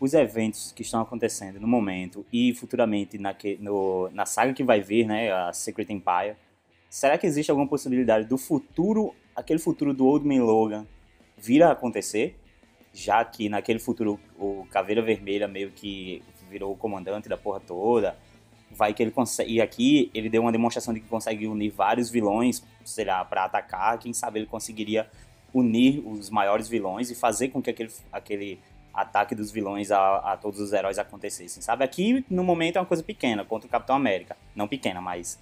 os 0.00 0.14
eventos 0.14 0.72
que 0.72 0.82
estão 0.82 1.00
acontecendo 1.00 1.60
no 1.60 1.66
momento 1.66 2.24
e 2.32 2.54
futuramente 2.54 3.18
na, 3.18 3.34
que, 3.34 3.56
no, 3.60 4.08
na 4.12 4.26
saga 4.26 4.52
que 4.52 4.64
vai 4.64 4.80
vir, 4.80 5.06
né, 5.06 5.32
a 5.32 5.52
Secret 5.52 5.90
Empire, 5.90 6.36
será 6.88 7.16
que 7.18 7.26
existe 7.26 7.50
alguma 7.50 7.68
possibilidade 7.68 8.26
do 8.26 8.38
futuro, 8.38 9.14
aquele 9.34 9.58
futuro 9.58 9.92
do 9.92 10.06
Old 10.06 10.26
Man 10.26 10.44
Logan 10.44 10.86
vir 11.36 11.62
a 11.62 11.72
acontecer? 11.72 12.36
Já 12.92 13.24
que 13.24 13.48
naquele 13.48 13.78
futuro 13.78 14.18
o 14.38 14.66
Caveira 14.70 15.02
Vermelha 15.02 15.46
meio 15.46 15.70
que 15.70 16.22
virou 16.48 16.72
o 16.72 16.76
comandante 16.76 17.28
da 17.28 17.36
porra 17.36 17.60
toda, 17.60 18.16
vai 18.70 18.94
que 18.94 19.02
ele 19.02 19.10
consegue. 19.10 19.52
E 19.52 19.60
aqui 19.60 20.10
ele 20.14 20.28
deu 20.28 20.42
uma 20.42 20.52
demonstração 20.52 20.94
de 20.94 21.00
que 21.00 21.08
consegue 21.08 21.46
unir 21.46 21.70
vários 21.70 22.10
vilões, 22.10 22.62
sei 22.84 23.04
lá, 23.04 23.24
para 23.24 23.44
atacar. 23.44 23.98
Quem 23.98 24.12
sabe 24.12 24.38
ele 24.38 24.46
conseguiria 24.46 25.08
unir 25.52 26.02
os 26.06 26.30
maiores 26.30 26.68
vilões 26.68 27.10
e 27.10 27.14
fazer 27.14 27.48
com 27.48 27.62
que 27.62 27.70
aquele, 27.70 27.90
aquele 28.12 28.60
ataque 28.96 29.34
dos 29.34 29.50
vilões 29.50 29.90
a, 29.90 30.32
a 30.32 30.36
todos 30.36 30.58
os 30.58 30.72
heróis 30.72 30.98
acontecessem, 30.98 31.62
sabe? 31.62 31.84
Aqui, 31.84 32.24
no 32.30 32.42
momento, 32.42 32.76
é 32.76 32.80
uma 32.80 32.86
coisa 32.86 33.02
pequena 33.02 33.44
contra 33.44 33.68
o 33.68 33.70
Capitão 33.70 33.94
América. 33.94 34.36
Não 34.54 34.66
pequena, 34.66 35.00
mas 35.00 35.38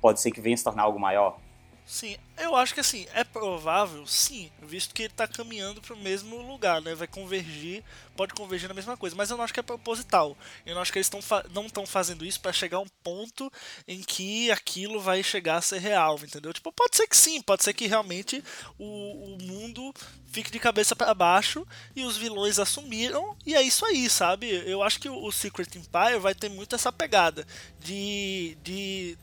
pode 0.00 0.20
ser 0.20 0.32
que 0.32 0.40
venha 0.40 0.56
se 0.56 0.64
tornar 0.64 0.82
algo 0.82 0.98
maior. 0.98 1.38
Sim, 1.88 2.16
eu 2.36 2.56
acho 2.56 2.74
que 2.74 2.80
assim, 2.80 3.06
é 3.14 3.22
provável, 3.22 4.04
sim, 4.08 4.50
visto 4.60 4.92
que 4.92 5.02
ele 5.02 5.12
está 5.12 5.24
caminhando 5.28 5.80
para 5.80 5.94
o 5.94 5.98
mesmo 5.98 6.42
lugar, 6.42 6.82
né? 6.82 6.96
Vai 6.96 7.06
convergir, 7.06 7.84
pode 8.16 8.34
convergir 8.34 8.66
na 8.66 8.74
mesma 8.74 8.96
coisa, 8.96 9.14
mas 9.14 9.30
eu 9.30 9.36
não 9.36 9.44
acho 9.44 9.54
que 9.54 9.60
é 9.60 9.62
proposital. 9.62 10.36
Eu 10.66 10.74
não 10.74 10.82
acho 10.82 10.92
que 10.92 10.98
eles 10.98 11.08
tão 11.08 11.20
não 11.52 11.66
estão 11.66 11.86
fazendo 11.86 12.26
isso 12.26 12.40
para 12.40 12.52
chegar 12.52 12.78
a 12.78 12.80
um 12.80 12.88
ponto 13.04 13.52
em 13.86 14.02
que 14.02 14.50
aquilo 14.50 14.98
vai 14.98 15.22
chegar 15.22 15.58
a 15.58 15.62
ser 15.62 15.78
real, 15.78 16.18
entendeu? 16.20 16.52
Tipo, 16.52 16.72
pode 16.72 16.96
ser 16.96 17.06
que 17.06 17.16
sim, 17.16 17.40
pode 17.40 17.62
ser 17.62 17.72
que 17.72 17.86
realmente 17.86 18.42
o, 18.76 19.36
o 19.36 19.38
mundo 19.42 19.94
fique 20.26 20.50
de 20.50 20.58
cabeça 20.58 20.96
para 20.96 21.14
baixo 21.14 21.64
e 21.94 22.02
os 22.04 22.16
vilões 22.16 22.58
assumiram 22.58 23.36
e 23.46 23.54
é 23.54 23.62
isso 23.62 23.86
aí, 23.86 24.10
sabe? 24.10 24.50
Eu 24.68 24.82
acho 24.82 24.98
que 24.98 25.08
o 25.08 25.30
Secret 25.30 25.68
Empire 25.76 26.18
vai 26.18 26.34
ter 26.34 26.48
muito 26.48 26.74
essa 26.74 26.90
pegada 26.90 27.46
de, 27.78 28.58
de 28.60 29.16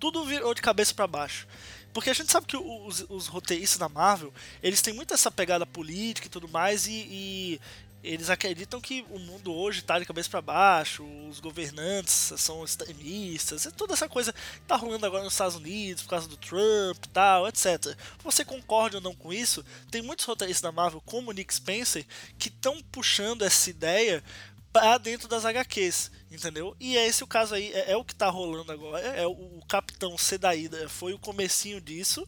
tudo 0.00 0.24
virou 0.24 0.54
de 0.54 0.62
cabeça 0.62 0.94
para 0.94 1.06
baixo. 1.06 1.46
Porque 1.92 2.10
a 2.10 2.14
gente 2.14 2.30
sabe 2.30 2.46
que 2.46 2.56
os, 2.56 3.04
os 3.08 3.26
roteiristas 3.26 3.78
da 3.78 3.88
Marvel, 3.88 4.32
eles 4.62 4.82
têm 4.82 4.94
muito 4.94 5.14
essa 5.14 5.30
pegada 5.30 5.66
política 5.66 6.26
e 6.26 6.30
tudo 6.30 6.48
mais, 6.48 6.86
e, 6.86 7.06
e 7.10 7.60
eles 8.02 8.30
acreditam 8.30 8.80
que 8.80 9.04
o 9.10 9.18
mundo 9.18 9.52
hoje 9.52 9.80
está 9.80 9.98
de 9.98 10.06
cabeça 10.06 10.30
para 10.30 10.40
baixo, 10.40 11.04
os 11.28 11.38
governantes 11.38 12.32
são 12.38 12.64
extremistas, 12.64 13.66
e 13.66 13.72
toda 13.72 13.92
essa 13.92 14.08
coisa 14.08 14.34
tá 14.66 14.74
rolando 14.74 15.04
agora 15.04 15.22
nos 15.22 15.34
Estados 15.34 15.56
Unidos 15.56 16.02
por 16.02 16.10
causa 16.10 16.26
do 16.26 16.36
Trump 16.36 17.04
e 17.04 17.08
tal, 17.08 17.46
etc. 17.46 17.94
Você 18.24 18.42
concorda 18.42 18.96
ou 18.96 19.02
não 19.02 19.14
com 19.14 19.32
isso? 19.32 19.64
Tem 19.90 20.00
muitos 20.00 20.24
roteiristas 20.24 20.62
da 20.62 20.72
Marvel, 20.72 21.02
como 21.04 21.32
Nick 21.32 21.52
Spencer, 21.52 22.06
que 22.38 22.48
estão 22.48 22.80
puxando 22.90 23.42
essa 23.42 23.68
ideia 23.68 24.24
para 24.72 24.98
dentro 24.98 25.28
das 25.28 25.44
HQs, 25.44 26.10
entendeu? 26.30 26.76
E 26.78 26.96
é 26.96 27.06
esse 27.06 27.24
o 27.24 27.26
caso 27.26 27.54
aí, 27.54 27.72
é, 27.72 27.92
é 27.92 27.96
o 27.96 28.04
que 28.04 28.14
tá 28.14 28.28
rolando 28.28 28.70
agora, 28.70 29.00
é 29.00 29.26
o, 29.26 29.32
o 29.32 29.64
Capitão 29.68 30.16
Sedaída, 30.16 30.88
foi 30.88 31.12
o 31.12 31.18
comecinho 31.18 31.80
disso, 31.80 32.26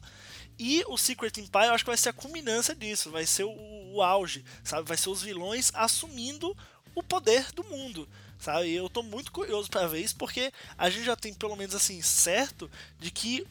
e 0.58 0.84
o 0.86 0.96
Secret 0.96 1.38
Empire 1.38 1.66
eu 1.66 1.74
acho 1.74 1.84
que 1.84 1.90
vai 1.90 1.96
ser 1.96 2.10
a 2.10 2.12
culminância 2.12 2.74
disso, 2.74 3.10
vai 3.10 3.26
ser 3.26 3.44
o, 3.44 3.94
o 3.94 4.02
auge, 4.02 4.44
sabe? 4.62 4.88
Vai 4.88 4.96
ser 4.96 5.10
os 5.10 5.22
vilões 5.22 5.70
assumindo 5.74 6.56
o 6.94 7.02
poder 7.02 7.50
do 7.52 7.64
mundo, 7.64 8.08
sabe? 8.38 8.68
E 8.68 8.74
eu 8.76 8.88
tô 8.88 9.02
muito 9.02 9.32
curioso 9.32 9.70
para 9.70 9.86
ver 9.86 10.00
isso, 10.00 10.16
porque 10.16 10.52
a 10.76 10.90
gente 10.90 11.04
já 11.04 11.16
tem 11.16 11.32
pelo 11.32 11.56
menos 11.56 11.74
assim 11.74 12.02
certo 12.02 12.70
de 12.98 13.10
que 13.10 13.46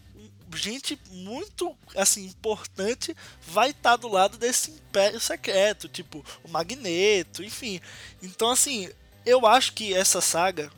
gente 0.58 1.00
muito 1.10 1.76
assim 1.96 2.26
importante 2.26 3.16
vai 3.42 3.72
estar 3.72 3.92
tá 3.92 3.96
do 3.96 4.08
lado 4.08 4.38
desse 4.38 4.72
império 4.72 5.20
secreto, 5.20 5.88
tipo 5.88 6.26
o 6.44 6.50
Magneto, 6.50 7.44
enfim. 7.44 7.80
Então 8.22 8.50
assim, 8.50 8.90
eu 9.26 9.46
acho 9.46 9.74
que 9.74 9.94
essa 9.94 10.22
saga, 10.22 10.72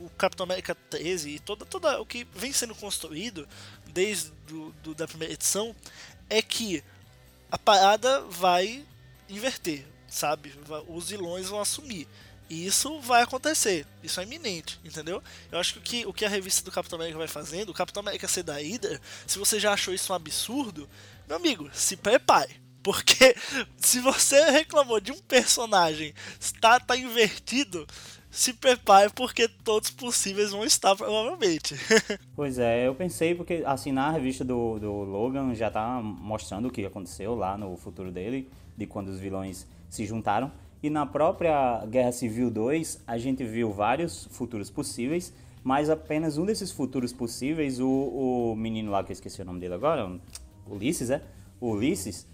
o, 0.00 0.10
Capitão 0.16 0.44
América 0.44 0.74
13 0.74 1.30
e 1.30 1.38
toda, 1.38 1.64
toda 1.64 2.00
o 2.00 2.06
que 2.06 2.26
vem 2.34 2.52
sendo 2.52 2.74
construído 2.74 3.46
desde 3.86 4.30
do, 4.46 4.72
do, 4.82 4.94
da 4.94 5.06
primeira 5.06 5.34
edição 5.34 5.74
é 6.28 6.40
que 6.40 6.82
a 7.50 7.58
parada 7.58 8.20
vai 8.22 8.84
inverter, 9.28 9.84
sabe? 10.08 10.52
Os 10.88 11.10
vilões 11.10 11.48
vão 11.48 11.60
assumir. 11.60 12.08
E 12.48 12.64
isso 12.66 13.00
vai 13.00 13.22
acontecer, 13.22 13.84
isso 14.02 14.20
é 14.20 14.22
iminente, 14.22 14.78
entendeu? 14.84 15.20
Eu 15.50 15.58
acho 15.58 15.80
que 15.80 16.06
o 16.06 16.12
que, 16.12 16.24
a 16.24 16.28
revista 16.28 16.64
do 16.64 16.70
Capitão 16.70 16.96
América 16.96 17.18
vai 17.18 17.26
fazendo, 17.26 17.70
o 17.70 17.74
Capitão 17.74 18.00
América 18.00 18.28
ser 18.28 18.44
da 18.44 18.54
Hydra, 18.54 19.00
se 19.26 19.38
você 19.38 19.58
já 19.58 19.72
achou 19.72 19.92
isso 19.92 20.12
um 20.12 20.16
absurdo, 20.16 20.88
meu 21.26 21.36
amigo, 21.36 21.68
se 21.72 21.96
prepare. 21.96 22.64
Porque 22.84 23.34
se 23.78 23.98
você 23.98 24.48
reclamou 24.50 25.00
de 25.00 25.10
um 25.10 25.18
personagem 25.18 26.14
está 26.38 26.78
tá 26.78 26.96
invertido, 26.96 27.84
se 28.30 28.52
prepare 28.52 29.10
porque 29.10 29.48
todos 29.48 29.90
possíveis 29.90 30.52
vão 30.52 30.64
estar 30.64 30.94
provavelmente. 30.94 31.74
pois 32.36 32.58
é, 32.60 32.86
eu 32.86 32.94
pensei 32.94 33.34
porque 33.34 33.64
assim 33.66 33.90
na 33.90 34.10
revista 34.10 34.44
do, 34.44 34.78
do 34.78 34.92
Logan 34.92 35.52
já 35.52 35.68
tá 35.68 36.00
mostrando 36.00 36.68
o 36.68 36.70
que 36.70 36.86
aconteceu 36.86 37.34
lá 37.34 37.56
no 37.56 37.76
futuro 37.76 38.12
dele, 38.12 38.48
de 38.76 38.86
quando 38.86 39.08
os 39.08 39.18
vilões 39.18 39.66
se 39.88 40.06
juntaram. 40.06 40.52
E 40.82 40.90
na 40.90 41.06
própria 41.06 41.84
Guerra 41.86 42.12
Civil 42.12 42.50
2, 42.50 43.02
a 43.06 43.18
gente 43.18 43.44
viu 43.44 43.72
vários 43.72 44.26
futuros 44.30 44.70
possíveis, 44.70 45.32
mas 45.64 45.90
apenas 45.90 46.38
um 46.38 46.44
desses 46.44 46.70
futuros 46.70 47.12
possíveis, 47.12 47.80
o, 47.80 47.88
o 47.88 48.56
menino 48.56 48.90
lá 48.90 49.02
que 49.02 49.10
eu 49.10 49.14
esqueci 49.14 49.42
o 49.42 49.44
nome 49.44 49.60
dele 49.60 49.74
agora, 49.74 50.08
Ulisses, 50.68 51.10
é? 51.10 51.22
Ulisses, 51.60 52.26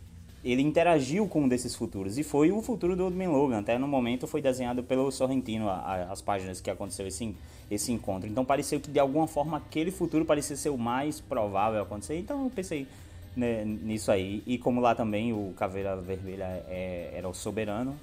ele 0.45 0.61
interagiu 0.63 1.29
com 1.29 1.43
um 1.43 1.49
desses 1.49 1.75
futuros. 1.75 2.19
E 2.19 2.23
foi 2.23 2.51
o 2.51 2.61
futuro 2.61 2.97
do 2.97 3.05
Old 3.05 3.17
Man 3.17 3.31
Logan. 3.31 3.61
Até 3.61 3.79
no 3.79 3.87
momento 3.87 4.27
foi 4.27 4.43
desenhado 4.43 4.83
pelo 4.83 5.11
Sorrentino 5.13 5.69
a, 5.69 5.75
a, 5.75 6.13
as 6.13 6.21
páginas 6.21 6.61
que 6.61 6.71
aconteceu 6.71 7.07
esse, 7.07 7.35
esse 7.71 7.93
encontro. 7.93 8.29
Então 8.29 8.45
pareceu 8.45 8.81
que 8.81 8.91
de 8.91 8.99
alguma 8.99 9.29
forma 9.29 9.59
aquele 9.59 9.91
futuro 9.91 10.25
parecia 10.25 10.57
ser 10.57 10.71
o 10.71 10.79
mais 10.79 11.21
provável 11.21 11.81
acontecer. 11.81 12.19
Então 12.19 12.45
eu 12.45 12.51
pensei 12.51 12.89
né, 13.37 13.65
nisso 13.65 14.11
aí. 14.11 14.43
E 14.45 14.59
como 14.59 14.81
lá 14.81 14.95
também 14.95 15.33
o 15.33 15.53
Caveira 15.57 15.97
Vermelha 15.97 16.65
é, 16.69 17.13
era 17.15 17.29
o 17.29 17.35
soberano, 17.35 17.97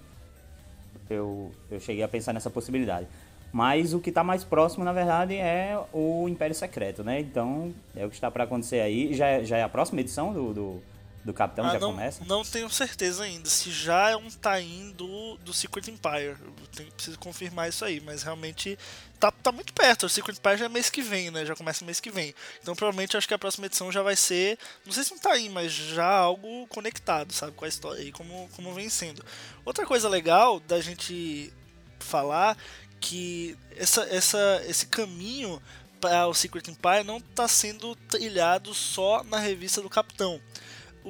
eu, 1.10 1.52
eu 1.72 1.80
cheguei 1.80 2.04
a 2.04 2.08
pensar 2.08 2.34
nessa 2.34 2.50
possibilidade. 2.50 3.08
Mas 3.52 3.94
o 3.94 4.00
que 4.00 4.10
está 4.10 4.24
mais 4.24 4.44
próximo, 4.44 4.84
na 4.84 4.94
verdade, 4.94 5.36
é 5.36 5.80
o 5.92 6.28
Império 6.30 6.56
Secreto, 6.56 7.04
né? 7.04 7.20
Então, 7.20 7.74
é 7.96 8.06
o 8.06 8.10
que 8.10 8.16
está 8.16 8.30
para 8.30 8.44
acontecer 8.44 8.80
aí. 8.80 9.14
Já, 9.14 9.26
é, 9.26 9.44
já 9.44 9.58
é 9.58 9.64
a 9.64 9.70
próxima 9.70 10.02
edição 10.02 10.32
do, 10.32 10.54
do, 10.54 10.82
do 11.24 11.34
Capitão, 11.34 11.66
ah, 11.66 11.74
já 11.74 11.80
não, 11.80 11.92
começa? 11.92 12.24
Não 12.26 12.44
tenho 12.44 12.70
certeza 12.70 13.24
ainda. 13.24 13.50
Se 13.50 13.72
já 13.72 14.10
é 14.10 14.16
um 14.16 14.30
tain 14.30 14.92
do, 14.92 15.38
do 15.38 15.54
Secret 15.54 15.90
Empire. 15.90 16.38
Eu 16.40 16.68
tenho, 16.76 16.92
preciso 16.92 17.20
confirmar 17.20 17.68
isso 17.68 17.84
aí, 17.84 18.00
mas 18.00 18.24
realmente 18.24 18.80
tá, 19.20 19.30
tá 19.32 19.52
muito 19.52 19.74
perto. 19.74 20.06
O 20.06 20.10
Secret 20.10 20.38
Empire 20.38 20.58
já 20.58 20.66
é 20.66 20.70
mês 20.70 20.90
que 20.90 21.02
vem, 21.02 21.30
né? 21.30 21.46
Já 21.46 21.56
começa 21.56 21.84
mês 21.84 22.00
que 22.00 22.10
vem. 22.10 22.34
Então, 22.62 22.74
provavelmente, 22.76 23.18
acho 23.18 23.28
que 23.28 23.34
a 23.34 23.40
próxima 23.40 23.66
edição 23.66 23.92
já 23.92 24.02
vai 24.02 24.16
ser, 24.16 24.58
não 24.86 24.94
sei 24.94 25.04
se 25.04 25.14
um 25.14 25.20
tain, 25.20 25.50
mas 25.50 25.72
já 25.74 26.08
algo 26.08 26.66
conectado, 26.68 27.34
sabe? 27.34 27.52
Com 27.52 27.66
a 27.66 27.68
história 27.68 28.02
e 28.02 28.12
como, 28.12 28.50
como 28.56 28.74
vem 28.74 28.90
sendo. 28.90 29.24
Outra 29.66 29.86
coisa 29.86 30.08
legal 30.08 30.60
da 30.62 30.80
gente 30.80 31.54
falar 32.00 32.58
que 33.00 33.58
essa, 33.76 34.04
essa, 34.04 34.64
esse 34.66 34.86
caminho 34.88 35.62
para 36.00 36.28
o 36.28 36.34
Secret 36.34 36.70
Empire 36.70 37.04
não 37.04 37.18
está 37.18 37.48
sendo 37.48 37.96
trilhado 38.08 38.74
só 38.74 39.24
na 39.24 39.38
revista 39.38 39.82
do 39.82 39.90
Capitão. 39.90 40.40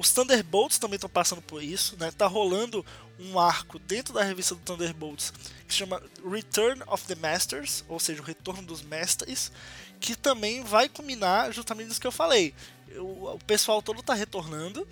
Os 0.00 0.10
Thunderbolts 0.12 0.78
também 0.78 0.94
estão 0.94 1.10
passando 1.10 1.42
por 1.42 1.62
isso, 1.62 1.94
né? 2.00 2.10
Tá 2.10 2.26
rolando 2.26 2.82
um 3.18 3.38
arco 3.38 3.78
dentro 3.78 4.14
da 4.14 4.24
revista 4.24 4.54
do 4.54 4.60
Thunderbolts 4.62 5.30
que 5.68 5.74
se 5.74 5.78
chama 5.78 6.02
Return 6.24 6.82
of 6.86 7.04
the 7.04 7.14
Masters, 7.14 7.84
ou 7.86 8.00
seja, 8.00 8.22
o 8.22 8.24
retorno 8.24 8.62
dos 8.62 8.80
mestres, 8.80 9.52
que 10.00 10.16
também 10.16 10.64
vai 10.64 10.88
culminar 10.88 11.52
justamente 11.52 11.88
nisso 11.88 12.00
que 12.00 12.06
eu 12.06 12.12
falei. 12.12 12.54
O, 12.96 13.38
pessoal 13.46 13.82
todo 13.82 14.00
está 14.00 14.14
retornando 14.14 14.88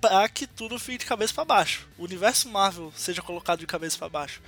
para 0.00 0.28
que 0.28 0.44
tudo 0.44 0.76
fique 0.76 0.98
de 0.98 1.06
cabeça 1.06 1.32
para 1.32 1.44
baixo. 1.44 1.88
O 1.96 2.02
universo 2.02 2.48
Marvel 2.48 2.92
seja 2.96 3.22
colocado 3.22 3.60
de 3.60 3.66
cabeça 3.66 3.96
para 3.96 4.08
baixo. 4.08 4.42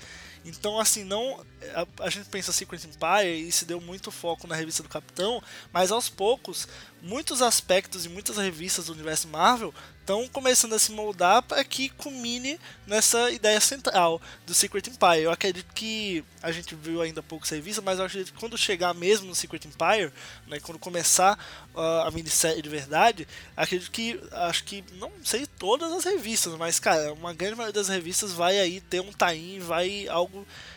Então, 0.44 0.80
assim, 0.80 1.04
não. 1.04 1.44
A, 1.75 2.04
a, 2.04 2.11
gente 2.11 2.28
pensa 2.28 2.52
Secret 2.52 2.80
Empire 2.85 3.49
e 3.49 3.52
se 3.52 3.64
deu 3.64 3.80
muito 3.80 4.11
foco 4.11 4.47
na 4.47 4.54
revista 4.54 4.82
do 4.82 4.88
Capitão, 4.88 5.42
mas 5.73 5.92
aos 5.92 6.09
poucos, 6.09 6.66
muitos 7.02 7.42
aspectos 7.42 8.06
e 8.06 8.09
muitas 8.09 8.37
revistas 8.38 8.87
do 8.87 8.92
universo 8.92 9.28
Marvel 9.28 9.73
estão 10.11 10.26
começando 10.28 10.73
a 10.73 10.78
se 10.78 10.90
moldar 10.90 11.42
para 11.42 11.62
que 11.62 11.88
culmine 11.90 12.59
nessa 12.85 13.30
ideia 13.30 13.61
central 13.61 14.20
do 14.44 14.52
Secret 14.52 14.88
Empire. 14.88 15.23
Eu 15.23 15.30
acredito 15.30 15.73
que 15.73 16.25
a 16.42 16.50
gente 16.50 16.75
viu 16.75 17.00
ainda 17.00 17.23
poucos 17.23 17.49
revistas, 17.49 17.85
mas 17.85 17.99
eu 17.99 18.06
acredito 18.06 18.32
que 18.32 18.38
quando 18.38 18.59
chegar 18.59 18.92
mesmo 18.92 19.28
no 19.28 19.35
Secret 19.35 19.66
Empire, 19.66 20.12
né, 20.49 20.59
quando 20.61 20.78
começar 20.78 21.38
uh, 21.75 22.06
a 22.06 22.11
minissérie 22.11 22.62
de 22.62 22.68
verdade, 22.68 23.28
acredito 23.56 23.90
que 23.90 24.20
acho 24.32 24.64
que 24.64 24.82
não 24.94 25.12
sei 25.25 25.47
todas 25.47 25.92
as 25.92 26.04
revistas, 26.04 26.54
mas 26.56 26.80
cara, 26.80 27.12
uma 27.12 27.32
grande 27.32 27.54
maioria 27.54 27.73
das 27.73 27.88
revistas 27.88 28.32
vai 28.32 28.59
aí 28.59 28.80
ter 28.80 29.00
um 29.00 29.12
tain, 29.12 29.61
vai 29.61 30.09
algo 30.09 30.29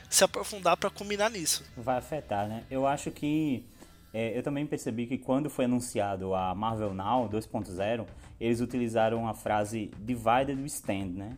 se 0.10 0.24
aprofundar 0.24 0.77
para 0.77 0.89
culminar 0.89 1.29
nisso. 1.29 1.63
Vai 1.77 1.98
afetar, 1.98 2.48
né? 2.48 2.63
Eu 2.69 2.86
acho 2.88 3.12
que 3.12 3.65
é, 4.13 4.38
eu 4.38 4.43
também 4.43 4.65
percebi 4.65 5.07
que 5.07 5.17
quando 5.17 5.50
foi 5.50 5.65
anunciado 5.65 6.36
a 6.36 6.53
Marvel 6.53 6.94
Now 6.94 7.27
2.0, 7.27 8.05
eles 8.39 8.61
utilizaram 8.61 9.27
a 9.27 9.33
frase 9.33 9.89
Divided 9.98 10.63
stand, 10.66 11.13
né? 11.16 11.37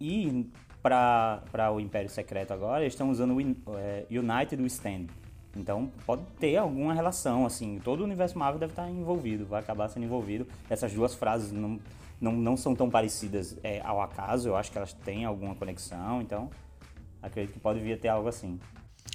E 0.00 0.48
para 0.80 1.72
o 1.72 1.80
Império 1.80 2.08
Secreto 2.08 2.52
agora, 2.52 2.82
eles 2.82 2.92
estão 2.94 3.10
usando 3.10 3.36
é, 3.76 4.06
United 4.08 4.64
stand. 4.66 5.06
Então 5.56 5.90
pode 6.06 6.22
ter 6.38 6.56
alguma 6.56 6.94
relação, 6.94 7.44
assim, 7.44 7.80
todo 7.82 8.00
o 8.00 8.04
universo 8.04 8.38
Marvel 8.38 8.60
deve 8.60 8.72
estar 8.72 8.88
envolvido, 8.88 9.44
vai 9.44 9.60
acabar 9.60 9.88
sendo 9.88 10.04
envolvido. 10.04 10.46
Essas 10.70 10.92
duas 10.92 11.14
frases 11.14 11.50
não, 11.50 11.80
não, 12.20 12.32
não 12.32 12.56
são 12.56 12.76
tão 12.76 12.88
parecidas 12.88 13.58
é, 13.64 13.80
ao 13.80 14.00
acaso, 14.00 14.48
eu 14.48 14.56
acho 14.56 14.70
que 14.70 14.78
elas 14.78 14.92
têm 14.92 15.24
alguma 15.24 15.56
conexão, 15.56 16.22
então 16.22 16.48
acredito 17.22 17.54
que 17.54 17.60
pode 17.60 17.80
vir 17.80 17.94
a 17.94 17.96
ter 17.96 18.08
algo 18.08 18.28
assim. 18.28 18.58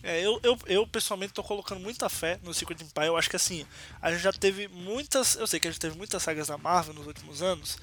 É, 0.02 0.20
eu, 0.22 0.40
eu, 0.44 0.58
eu 0.66 0.88
pessoalmente 0.88 1.32
estou 1.32 1.44
colocando 1.44 1.80
muita 1.80 2.10
fé 2.10 2.40
no 2.44 2.54
Secret 2.54 2.82
Empire. 2.82 3.08
Eu 3.08 3.18
acho 3.18 3.30
que 3.30 3.36
assim, 3.36 3.66
a 4.02 4.12
gente 4.12 4.22
já 4.22 4.34
teve 4.34 4.68
muitas. 4.68 5.36
Eu 5.36 5.48
sei 5.48 5.60
que 5.60 5.68
a 5.68 5.72
gente 5.72 5.80
teve 5.80 5.98
muitas 5.98 6.22
sagas 6.22 6.48
da 6.48 6.58
Marvel 6.58 6.94
nos 6.94 7.08
últimos 7.08 7.42
anos. 7.42 7.78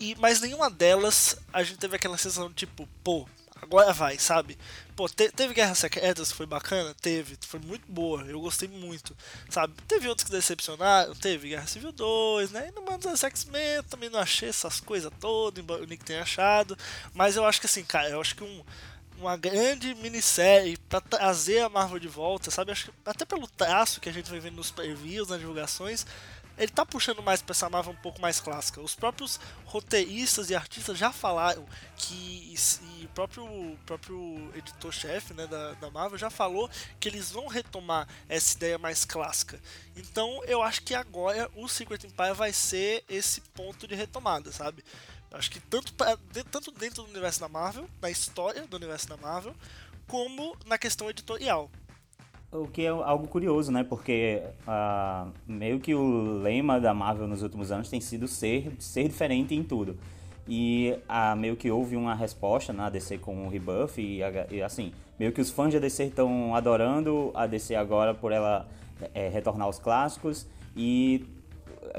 E, 0.00 0.14
mas 0.16 0.40
nenhuma 0.40 0.70
delas 0.70 1.36
a 1.52 1.62
gente 1.62 1.78
teve 1.78 1.96
aquela 1.96 2.16
sensação 2.16 2.52
tipo, 2.52 2.88
pô, 3.02 3.26
agora 3.60 3.92
vai, 3.92 4.18
sabe? 4.18 4.56
Pô, 4.94 5.08
te, 5.08 5.30
teve 5.30 5.52
Guerras 5.52 5.78
Secretas, 5.78 6.30
foi 6.30 6.46
bacana? 6.46 6.94
Teve, 6.94 7.36
foi 7.42 7.60
muito 7.60 7.90
boa, 7.90 8.22
eu 8.22 8.40
gostei 8.40 8.68
muito, 8.68 9.16
sabe? 9.50 9.74
Teve 9.86 10.08
outros 10.08 10.24
que 10.24 10.30
decepcionaram, 10.30 11.14
teve 11.16 11.48
Guerra 11.48 11.66
Civil 11.66 11.92
2, 11.92 12.52
né? 12.52 12.68
E 12.68 12.70
no 12.72 12.84
Mano 12.84 12.98
dos 12.98 13.24
X-Men 13.24 13.82
também 13.90 14.08
não 14.08 14.20
achei 14.20 14.48
essas 14.48 14.80
coisas 14.80 15.10
todas, 15.20 15.62
embora 15.62 15.82
o 15.82 15.86
Nick 15.86 16.04
tenha 16.04 16.22
achado. 16.22 16.78
Mas 17.12 17.36
eu 17.36 17.44
acho 17.44 17.60
que 17.60 17.66
assim, 17.66 17.84
cara, 17.84 18.08
eu 18.08 18.20
acho 18.20 18.36
que 18.36 18.44
um 18.44 18.64
uma 19.18 19.36
grande 19.36 19.94
minissérie 19.96 20.76
para 20.88 21.00
trazer 21.00 21.60
a 21.60 21.68
Marvel 21.68 21.98
de 21.98 22.08
volta, 22.08 22.50
sabe? 22.50 22.72
Acho 22.72 22.86
que 22.86 22.92
até 23.04 23.24
pelo 23.24 23.46
traço 23.46 24.00
que 24.00 24.08
a 24.08 24.12
gente 24.12 24.30
vai 24.30 24.40
vendo 24.40 24.56
nos 24.56 24.70
previews, 24.70 25.28
nas 25.28 25.40
divulgações, 25.40 26.06
ele 26.58 26.72
tá 26.72 26.84
puxando 26.84 27.22
mais 27.22 27.40
para 27.40 27.52
essa 27.52 27.70
Marvel 27.70 27.92
um 27.92 28.02
pouco 28.02 28.20
mais 28.20 28.40
clássica. 28.40 28.80
Os 28.80 28.94
próprios 28.94 29.38
roteiristas 29.64 30.50
e 30.50 30.54
artistas 30.54 30.98
já 30.98 31.12
falaram 31.12 31.64
que 31.96 32.38
e 32.98 33.04
o 33.04 33.08
próprio 33.10 33.78
próprio 33.86 34.50
editor-chefe, 34.56 35.32
né, 35.32 35.46
da, 35.46 35.74
da 35.74 35.90
Marvel 35.90 36.18
já 36.18 36.28
falou 36.28 36.68
que 36.98 37.08
eles 37.08 37.30
vão 37.30 37.46
retomar 37.46 38.08
essa 38.28 38.56
ideia 38.56 38.78
mais 38.78 39.04
clássica. 39.04 39.60
Então, 39.96 40.42
eu 40.44 40.60
acho 40.60 40.82
que 40.82 40.94
agora 40.94 41.48
o 41.54 41.68
Secret 41.68 42.04
Empire 42.04 42.34
vai 42.34 42.52
ser 42.52 43.04
esse 43.08 43.40
ponto 43.40 43.86
de 43.86 43.94
retomada, 43.94 44.50
sabe? 44.50 44.84
Acho 45.32 45.50
que 45.50 45.60
tanto, 45.60 45.92
tanto 46.50 46.70
dentro 46.72 47.02
do 47.02 47.10
universo 47.10 47.40
da 47.40 47.48
Marvel, 47.48 47.86
na 48.00 48.10
história 48.10 48.66
do 48.66 48.76
universo 48.76 49.08
da 49.08 49.16
Marvel, 49.16 49.54
como 50.06 50.56
na 50.66 50.78
questão 50.78 51.10
editorial. 51.10 51.70
O 52.50 52.66
que 52.66 52.82
é 52.82 52.88
algo 52.88 53.28
curioso, 53.28 53.70
né? 53.70 53.84
Porque 53.84 54.42
uh, 54.66 55.30
meio 55.46 55.78
que 55.80 55.94
o 55.94 56.40
lema 56.40 56.80
da 56.80 56.94
Marvel 56.94 57.28
nos 57.28 57.42
últimos 57.42 57.70
anos 57.70 57.90
tem 57.90 58.00
sido 58.00 58.26
ser, 58.26 58.72
ser 58.78 59.06
diferente 59.06 59.54
em 59.54 59.62
tudo. 59.62 59.98
E 60.48 60.98
uh, 61.06 61.36
meio 61.36 61.56
que 61.56 61.70
houve 61.70 61.94
uma 61.94 62.14
resposta 62.14 62.72
na 62.72 62.88
DC 62.88 63.18
com 63.18 63.46
o 63.46 63.50
Rebuff 63.50 64.00
e, 64.00 64.20
e 64.50 64.62
assim, 64.62 64.94
meio 65.18 65.30
que 65.30 65.42
os 65.42 65.50
fãs 65.50 65.74
da 65.74 65.78
DC 65.78 66.04
estão 66.04 66.54
adorando 66.54 67.30
a 67.34 67.46
DC 67.46 67.74
agora 67.74 68.14
por 68.14 68.32
ela 68.32 68.66
é, 69.12 69.28
retornar 69.28 69.66
aos 69.66 69.78
clássicos 69.78 70.46
e 70.74 71.26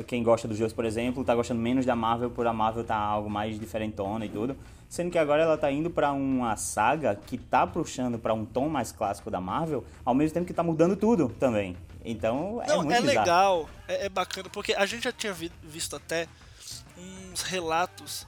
quem 0.08 0.24
gosta 0.24 0.48
dos 0.48 0.58
jogos, 0.58 0.74
por 0.74 0.86
exemplo, 0.86 1.24
tá 1.24 1.36
gostando 1.36 1.60
menos 1.62 1.86
da 1.86 1.96
Marvel 1.96 2.30
por 2.30 2.46
a 2.48 2.54
Marvel 2.54 2.84
tá 2.84 2.96
algo 2.96 3.30
mais 3.30 3.60
diferentona 3.60 4.26
e 4.26 4.30
tudo. 4.30 4.56
Sendo 4.88 5.12
que 5.12 5.18
agora 5.18 5.44
ela 5.44 5.58
tá 5.58 5.72
indo 5.72 5.90
para 5.90 6.12
uma 6.12 6.56
saga 6.58 7.16
que 7.16 7.38
tá 7.38 7.68
puxando 7.68 8.18
para 8.18 8.34
um 8.34 8.44
tom 8.44 8.68
mais 8.68 8.92
clássico 8.92 9.30
da 9.30 9.40
Marvel, 9.40 9.84
ao 10.04 10.16
mesmo 10.16 10.34
tempo 10.34 10.48
que 10.48 10.54
tá 10.54 10.64
mudando 10.64 10.96
tudo 10.96 11.30
também. 11.40 11.78
Então 12.04 12.62
é 12.64 12.70
Não, 12.70 12.78
muito 12.78 12.94
é 12.94 13.02
bizarro. 13.02 13.20
legal, 13.20 13.70
é, 13.88 14.06
é, 14.06 14.10
bacana, 14.10 14.50
porque 14.50 14.74
a 14.74 14.86
gente 14.86 15.04
já 15.04 15.12
tinha 15.12 15.32
vi, 15.34 15.52
visto 15.62 15.96
até 15.96 16.28
uns 17.32 17.42
relatos 17.44 18.26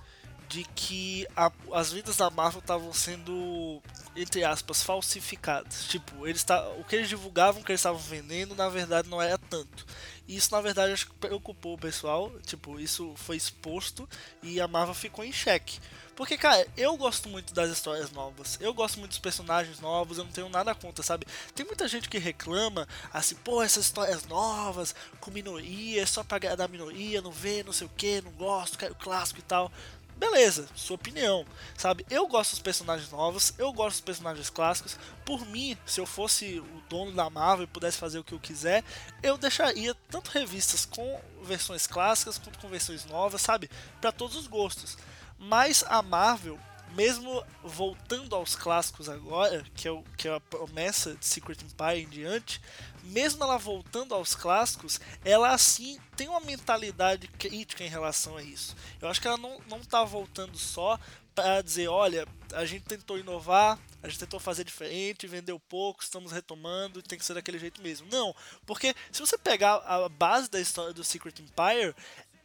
de 0.52 0.66
que 0.76 1.26
a, 1.34 1.50
as 1.72 1.94
vidas 1.94 2.18
da 2.18 2.30
Marvel 2.30 2.60
estavam 2.60 2.92
sendo, 2.92 3.82
entre 4.14 4.44
aspas, 4.44 4.84
falsificadas. 4.84 5.86
Tipo, 5.86 6.28
eles 6.28 6.44
tá, 6.44 6.68
o 6.72 6.84
que 6.84 6.98
eles 6.98 7.08
divulgavam 7.08 7.64
que 7.64 7.72
eles 7.72 7.80
estavam 7.80 8.02
vendendo, 8.02 8.54
na 8.54 8.68
verdade, 8.68 9.08
não 9.08 9.22
era 9.22 9.38
tanto. 9.38 9.86
E 10.28 10.36
isso, 10.36 10.54
na 10.54 10.60
verdade, 10.60 10.92
acho 10.92 11.08
que 11.08 11.14
preocupou 11.14 11.76
o 11.76 11.78
pessoal. 11.78 12.30
Tipo, 12.46 12.78
isso 12.82 13.14
foi 13.16 13.38
exposto 13.38 14.08
e 14.44 14.60
a 14.60 14.68
Marvel 14.68 14.94
ficou 14.94 15.24
em 15.24 15.32
xeque. 15.32 15.80
Porque, 16.18 16.38
cara, 16.38 16.68
eu 16.76 16.98
gosto 16.98 17.30
muito 17.30 17.54
das 17.54 17.72
histórias 17.72 18.12
novas. 18.12 18.58
Eu 18.60 18.74
gosto 18.74 19.00
muito 19.00 19.12
dos 19.12 19.20
personagens 19.20 19.80
novos. 19.80 20.18
Eu 20.18 20.26
não 20.26 20.32
tenho 20.32 20.50
nada 20.50 20.76
contra, 20.76 21.02
sabe? 21.02 21.26
Tem 21.56 21.66
muita 21.66 21.88
gente 21.88 22.10
que 22.10 22.18
reclama, 22.18 22.86
assim, 23.14 23.36
pô, 23.36 23.64
essas 23.64 23.86
histórias 23.86 24.26
novas, 24.26 24.94
com 25.22 25.32
minoria, 25.32 26.02
é 26.02 26.06
só 26.06 26.24
pra 26.24 26.36
agradar 26.36 26.66
a 26.66 26.72
minoria, 26.72 27.22
não 27.22 27.32
vê, 27.32 27.64
não 27.64 27.72
sei 27.72 27.88
o 27.88 27.92
que, 27.96 28.22
não 28.22 28.32
gosto, 28.32 28.78
quero 28.78 28.94
clássico 28.96 29.40
e 29.40 29.44
tal 29.44 29.72
beleza, 30.21 30.67
sua 30.75 30.95
opinião, 30.97 31.43
sabe? 31.75 32.05
Eu 32.07 32.27
gosto 32.27 32.51
dos 32.51 32.60
personagens 32.60 33.10
novos, 33.10 33.55
eu 33.57 33.73
gosto 33.73 33.95
dos 33.95 34.01
personagens 34.01 34.51
clássicos. 34.51 34.95
Por 35.25 35.43
mim, 35.47 35.75
se 35.84 35.99
eu 35.99 36.05
fosse 36.05 36.60
o 36.60 36.84
dono 36.88 37.12
da 37.12 37.27
Marvel 37.27 37.63
e 37.63 37.67
pudesse 37.67 37.97
fazer 37.97 38.19
o 38.19 38.23
que 38.23 38.34
eu 38.34 38.39
quiser, 38.39 38.84
eu 39.23 39.36
deixaria 39.36 39.95
tanto 40.12 40.29
revistas 40.29 40.86
com 40.86 41.19
versões 41.41 41.88
clássicas 41.88 42.38
quanto 42.38 42.60
com 42.60 42.67
versões 42.67 43.03
novas, 43.05 43.41
sabe? 43.41 43.67
Para 43.99 44.12
todos 44.12 44.36
os 44.36 44.45
gostos. 44.45 44.95
Mas 45.39 45.84
a 45.88 46.03
Marvel 46.03 46.60
mesmo 46.95 47.43
voltando 47.63 48.36
aos 48.36 48.55
clássicos 48.55 49.07
agora, 49.07 49.63
que 49.75 49.88
é, 49.88 49.91
o, 49.91 50.03
que 50.17 50.27
é 50.27 50.36
a 50.36 50.39
promessa 50.39 51.15
de 51.15 51.25
Secret 51.25 51.57
Empire 51.63 52.03
em 52.03 52.10
diante, 52.10 52.62
mesmo 53.04 53.44
ela 53.44 53.58
voltando 53.58 54.14
aos 54.14 54.36
clássicos, 54.36 55.00
ela 55.24 55.54
assim 55.54 56.00
tem 56.16 56.28
uma 56.28 56.40
mentalidade 56.40 57.28
crítica 57.28 57.84
em 57.84 57.90
relação 57.90 58.38
a 58.38 58.44
isso. 58.44 58.76
Eu 59.02 59.08
acho 59.08 59.22
que 59.22 59.28
ela 59.28 59.38
não, 59.38 59.60
não 59.68 59.80
tá 59.80 60.04
voltando 60.04 60.58
só 60.58 61.00
para 61.34 61.62
dizer, 61.62 61.88
olha, 61.88 62.28
a 62.54 62.66
gente 62.66 62.84
tentou 62.84 63.18
inovar, 63.18 63.80
a 64.04 64.08
gente 64.08 64.20
tentou 64.20 64.40
fazer 64.40 64.64
diferente, 64.64 65.28
vendeu 65.28 65.60
pouco, 65.60 66.04
estamos 66.04 66.32
retomando, 66.32 67.02
tem 67.02 67.18
que 67.18 67.26
ser 67.26 67.34
daquele 67.34 67.60
jeito 67.60 67.82
mesmo. 67.82 68.08
Não, 68.12 68.36
porque 68.66 68.94
se 69.12 69.20
você 69.20 69.38
pegar 69.38 69.76
a 69.78 70.10
base 70.10 70.50
da 70.50 70.60
história 70.60 70.94
do 70.94 71.04
Secret 71.04 71.40
Empire, 71.40 71.96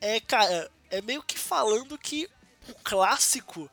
é, 0.00 0.20
cara, 0.20 0.70
é 0.90 1.02
meio 1.02 1.22
que 1.22 1.38
falando 1.38 1.98
que 1.98 2.28
o 2.68 2.74
clássico 2.84 3.70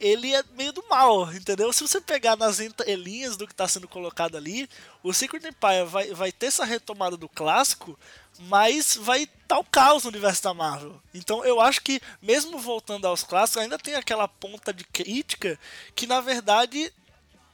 ele 0.00 0.34
é 0.34 0.42
meio 0.54 0.72
do 0.72 0.84
mal, 0.88 1.32
entendeu? 1.32 1.72
Se 1.72 1.86
você 1.86 2.00
pegar 2.00 2.36
nas 2.36 2.60
entrelinhas 2.60 3.36
do 3.36 3.46
que 3.46 3.52
está 3.52 3.66
sendo 3.66 3.88
colocado 3.88 4.36
ali, 4.36 4.68
o 5.02 5.12
Secret 5.12 5.46
Empire 5.46 5.84
vai, 5.86 6.12
vai 6.14 6.32
ter 6.32 6.46
essa 6.46 6.64
retomada 6.64 7.16
do 7.16 7.28
clássico, 7.28 7.98
mas 8.40 8.96
vai 8.96 9.22
estar 9.22 9.32
tá 9.48 9.58
o 9.58 9.64
caos 9.64 10.04
no 10.04 10.10
universo 10.10 10.42
da 10.42 10.54
Marvel. 10.54 11.00
Então 11.12 11.44
eu 11.44 11.60
acho 11.60 11.82
que, 11.82 12.00
mesmo 12.22 12.58
voltando 12.58 13.06
aos 13.06 13.22
clássicos, 13.22 13.62
ainda 13.62 13.78
tem 13.78 13.94
aquela 13.94 14.28
ponta 14.28 14.72
de 14.72 14.84
crítica 14.84 15.58
que, 15.94 16.06
na 16.06 16.20
verdade, 16.20 16.92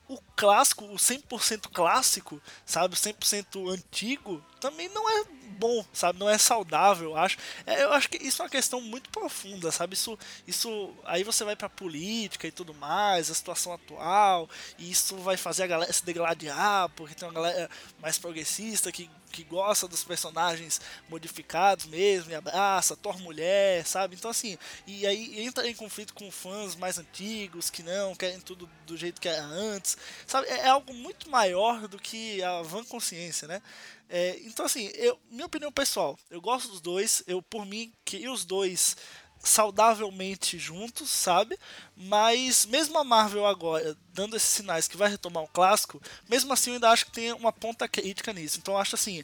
o 0.08 0.18
clássico, 0.36 0.84
o 0.84 0.96
100% 0.96 1.68
clássico, 1.72 2.40
sabe, 2.66 2.94
o 2.94 2.96
100% 2.96 3.72
antigo, 3.72 4.44
também 4.60 4.88
não 4.90 5.08
é 5.08 5.24
bom, 5.54 5.84
sabe, 5.92 6.18
não 6.18 6.28
é 6.28 6.36
saudável, 6.38 7.10
eu 7.10 7.16
acho. 7.16 7.38
É, 7.66 7.84
eu 7.84 7.92
acho 7.92 8.08
que 8.08 8.18
isso 8.18 8.42
é 8.42 8.44
uma 8.44 8.50
questão 8.50 8.80
muito 8.80 9.08
profunda, 9.10 9.70
sabe? 9.72 9.94
Isso, 9.94 10.18
isso 10.46 10.94
aí 11.04 11.24
você 11.24 11.44
vai 11.44 11.56
para 11.56 11.68
política 11.68 12.46
e 12.46 12.52
tudo 12.52 12.74
mais, 12.74 13.30
a 13.30 13.34
situação 13.34 13.72
atual, 13.72 14.48
e 14.78 14.90
isso 14.90 15.16
vai 15.18 15.36
fazer 15.36 15.64
a 15.64 15.66
galera 15.66 15.92
se 15.92 16.04
degladiar, 16.04 16.88
porque 16.90 17.14
tem 17.14 17.26
uma 17.28 17.34
galera 17.34 17.70
mais 18.00 18.18
progressista 18.18 18.92
que 18.92 19.10
que 19.34 19.42
gosta 19.42 19.88
dos 19.88 20.04
personagens 20.04 20.80
modificados 21.08 21.86
mesmo, 21.86 22.30
e 22.30 22.36
abraça, 22.36 22.96
Thor 22.96 23.18
mulher, 23.18 23.84
sabe? 23.84 24.14
Então 24.14 24.30
assim, 24.30 24.56
e 24.86 25.04
aí 25.04 25.44
entra 25.44 25.68
em 25.68 25.74
conflito 25.74 26.14
com 26.14 26.30
fãs 26.30 26.76
mais 26.76 26.98
antigos 26.98 27.68
que 27.68 27.82
não 27.82 28.14
querem 28.14 28.38
tudo 28.40 28.70
do 28.86 28.96
jeito 28.96 29.20
que 29.20 29.28
era 29.28 29.42
antes, 29.42 29.96
sabe? 30.24 30.46
É, 30.46 30.58
é 30.60 30.68
algo 30.68 30.94
muito 30.94 31.28
maior 31.28 31.88
do 31.88 31.98
que 31.98 32.42
a 32.44 32.62
van 32.62 32.84
consciência, 32.84 33.48
né? 33.48 33.60
É, 34.08 34.38
então 34.44 34.66
assim, 34.66 34.90
eu, 34.94 35.18
minha 35.30 35.46
opinião 35.46 35.72
pessoal, 35.72 36.18
eu 36.30 36.40
gosto 36.40 36.68
dos 36.68 36.80
dois, 36.80 37.22
eu 37.26 37.42
por 37.42 37.64
mim 37.64 37.92
que 38.04 38.28
os 38.28 38.44
dois 38.44 38.96
saudavelmente 39.40 40.58
juntos, 40.58 41.10
sabe? 41.10 41.58
Mas 41.96 42.66
mesmo 42.66 42.98
a 42.98 43.04
Marvel 43.04 43.46
agora 43.46 43.96
dando 44.12 44.36
esses 44.36 44.48
sinais 44.48 44.88
que 44.88 44.96
vai 44.96 45.08
retomar 45.10 45.42
o 45.42 45.48
clássico, 45.48 46.00
mesmo 46.28 46.52
assim 46.52 46.70
eu 46.70 46.74
ainda 46.74 46.90
acho 46.90 47.06
que 47.06 47.12
tem 47.12 47.32
uma 47.32 47.52
ponta 47.52 47.86
crítica 47.86 48.32
nisso. 48.32 48.58
Então 48.58 48.74
eu 48.74 48.78
acho 48.78 48.94
assim, 48.94 49.22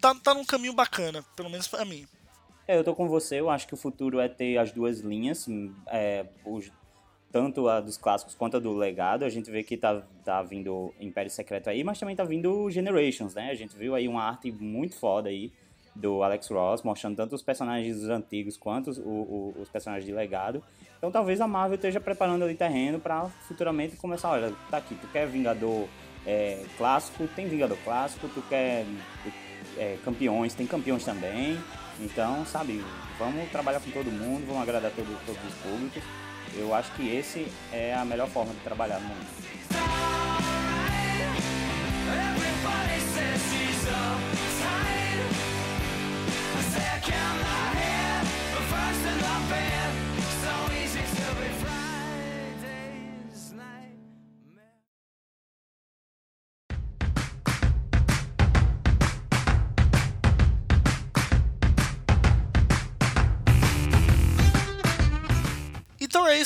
tá, 0.00 0.14
tá 0.14 0.34
num 0.34 0.44
caminho 0.44 0.72
bacana, 0.72 1.22
pelo 1.36 1.50
menos 1.50 1.68
para 1.68 1.84
mim. 1.84 2.06
É, 2.66 2.78
eu 2.78 2.84
tô 2.84 2.94
com 2.94 3.08
você, 3.08 3.40
eu 3.40 3.50
acho 3.50 3.66
que 3.66 3.74
o 3.74 3.76
futuro 3.76 4.20
é 4.20 4.28
ter 4.28 4.56
as 4.56 4.72
duas 4.72 5.00
linhas, 5.00 5.46
é, 5.88 6.26
os, 6.44 6.70
tanto 7.32 7.66
a 7.68 7.80
dos 7.80 7.96
clássicos 7.96 8.34
quanto 8.34 8.58
a 8.58 8.60
do 8.60 8.72
legado. 8.74 9.24
A 9.24 9.28
gente 9.30 9.50
vê 9.50 9.62
que 9.62 9.76
tá, 9.76 10.02
tá 10.22 10.42
vindo 10.42 10.94
Império 11.00 11.30
Secreto 11.30 11.70
aí, 11.70 11.82
mas 11.82 11.98
também 11.98 12.14
tá 12.14 12.22
vindo 12.22 12.70
Generations, 12.70 13.34
né? 13.34 13.50
A 13.50 13.54
gente 13.54 13.74
viu 13.74 13.94
aí 13.94 14.06
uma 14.06 14.22
arte 14.22 14.52
muito 14.52 14.94
foda 14.94 15.30
aí 15.30 15.50
do 15.94 16.22
Alex 16.22 16.48
Ross, 16.48 16.82
mostrando 16.82 17.16
tanto 17.16 17.34
os 17.34 17.42
personagens 17.42 18.04
antigos 18.04 18.56
quanto 18.56 18.90
os, 18.90 18.98
o, 18.98 19.54
os 19.58 19.68
personagens 19.68 20.06
de 20.06 20.12
legado. 20.12 20.62
Então 20.98 21.10
talvez 21.10 21.40
a 21.40 21.48
Marvel 21.48 21.74
esteja 21.74 22.00
preparando 22.00 22.44
ali 22.44 22.54
terreno 22.54 23.00
para 23.00 23.28
futuramente 23.46 23.96
começar, 23.96 24.30
olha, 24.30 24.52
tá 24.70 24.76
aqui, 24.76 24.94
tu 24.94 25.06
quer 25.08 25.26
Vingador 25.26 25.88
é, 26.26 26.64
clássico, 26.78 27.26
tem 27.34 27.48
Vingador 27.48 27.76
clássico, 27.84 28.28
tu 28.28 28.42
quer 28.48 28.86
é, 29.76 29.98
campeões, 30.04 30.54
tem 30.54 30.66
campeões 30.66 31.04
também. 31.04 31.58
Então, 32.00 32.44
sabe, 32.46 32.82
vamos 33.18 33.50
trabalhar 33.50 33.80
com 33.80 33.90
todo 33.90 34.10
mundo, 34.10 34.46
vamos 34.46 34.62
agradar 34.62 34.90
todo, 34.92 35.26
todos 35.26 35.44
os 35.44 35.54
públicos. 35.54 36.02
Eu 36.56 36.74
acho 36.74 36.92
que 36.92 37.08
esse 37.08 37.46
é 37.72 37.94
a 37.94 38.04
melhor 38.04 38.28
forma 38.28 38.52
de 38.52 38.60
trabalhar 38.60 39.00
no 39.00 39.08
momento. 39.08 39.42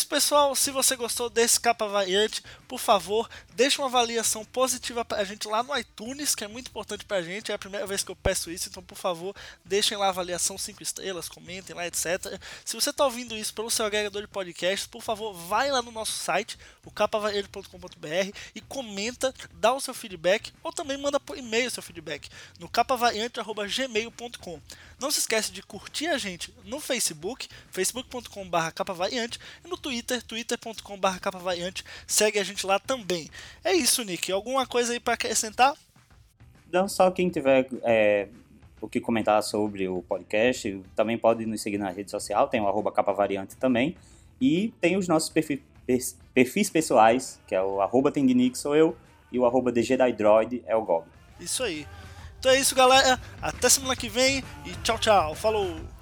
Isso, 0.07 0.09
pessoal. 0.09 0.55
Se 0.55 0.71
você 0.71 0.95
gostou 0.95 1.29
desse 1.29 1.59
capa 1.59 1.87
variante, 1.87 2.41
por 2.69 2.79
favor, 2.79 3.29
deixe 3.55 3.79
uma 3.79 3.89
avaliação 3.89 4.45
positiva 4.45 5.05
pra 5.05 5.25
gente 5.25 5.49
lá 5.49 5.63
no 5.63 5.77
iTunes, 5.77 6.35
que 6.35 6.45
é 6.45 6.49
muito 6.49 6.69
importante 6.69 7.05
pra 7.05 7.21
gente. 7.21 7.51
É 7.51 7.55
a 7.55 7.59
primeira 7.59 7.87
vez 7.87 8.05
que 8.05 8.11
eu 8.11 8.17
peço 8.17 8.51
isso, 8.51 8.69
então 8.69 8.83
por 8.83 8.97
favor, 8.97 9.35
deixem 9.65 9.99
lá 9.99 10.07
a 10.07 10.11
avaliação 10.11 10.57
5 10.57 10.83
estrelas, 10.83 11.29
comentem 11.29 11.75
lá, 11.75 11.87
etc. 11.87 12.41
Se 12.65 12.77
você 12.77 12.91
está 12.91 13.05
ouvindo 13.05 13.37
isso 13.37 13.53
pelo 13.53 13.71
seu 13.71 13.85
agregador 13.85 14.23
de 14.23 14.29
podcasts, 14.29 14.87
por 14.87 15.03
favor, 15.03 15.35
vai 15.35 15.71
lá 15.71 15.83
no 15.83 15.91
nosso 15.91 16.13
site, 16.13 16.57
o 16.85 16.91
capavariante.com.br 16.91 18.33
e 18.55 18.61
comenta, 18.61 19.35
dá 19.55 19.75
o 19.75 19.81
seu 19.81 19.93
feedback 19.93 20.53
ou 20.63 20.73
também 20.73 20.97
manda 20.97 21.19
por 21.19 21.37
e-mail 21.37 21.67
o 21.67 21.71
seu 21.71 21.83
feedback 21.83 22.29
no 22.61 22.69
capavariante@gmail.com. 22.69 24.61
Não 25.01 25.11
se 25.11 25.21
esquece 25.21 25.53
de 25.53 25.63
curtir 25.63 26.07
a 26.07 26.17
gente 26.17 26.55
no 26.65 26.81
Facebook, 26.81 27.49
facebook.com/capavariante 27.71 29.39
e 29.65 29.69
no 29.69 29.77
Twitter, 29.77 30.23
twitter.com.br 30.23 31.19
capavariante. 31.21 31.85
Segue 32.07 32.39
a 32.39 32.45
gente 32.45 32.67
lá 32.67 32.79
também. 32.79 33.29
É 33.63 33.73
isso, 33.75 34.03
Nick. 34.03 34.33
Alguma 34.33 34.67
coisa 34.67 34.93
aí 34.93 35.01
para 35.01 35.15
acrescentar? 35.15 35.75
Não, 36.73 36.89
só 36.89 37.11
quem 37.11 37.29
tiver 37.29 37.69
é, 37.83 38.29
o 38.81 38.89
que 38.89 39.01
comentar 39.01 39.43
sobre 39.43 39.89
o 39.89 40.03
podcast, 40.03 40.83
também 40.95 41.19
pode 41.19 41.45
nos 41.47 41.61
seguir 41.61 41.79
na 41.79 41.91
rede 41.91 42.11
social, 42.11 42.49
tem 42.49 42.61
o 42.61 42.67
arroba 42.67 42.91
capavariante 42.93 43.57
também. 43.57 43.97
E 44.41 44.73
tem 44.81 44.97
os 44.97 45.09
nossos 45.09 45.31
perfis, 45.31 45.61
perfis 46.35 46.71
pessoais, 46.71 47.41
que 47.47 47.55
é 47.55 47.63
o 47.63 47.81
arroba 47.81 48.13
Tendinic 48.13 48.57
sou 48.57 48.77
eu, 48.77 48.97
e 49.33 49.39
o 49.39 49.47
arroba 49.47 49.73
DGDroid 49.73 50.63
é 50.67 50.77
o 50.77 50.83
Gob. 50.83 51.07
Isso 51.41 51.63
aí. 51.63 51.87
Então 52.47 52.55
é 52.55 52.61
isso, 52.61 52.77
galera. 52.77 53.19
Até 53.43 53.69
semana 53.69 53.97
que 53.97 54.09
vem 54.09 54.45
e 54.65 54.71
tchau, 54.85 54.97
tchau. 55.01 55.35
Falou! 55.35 55.96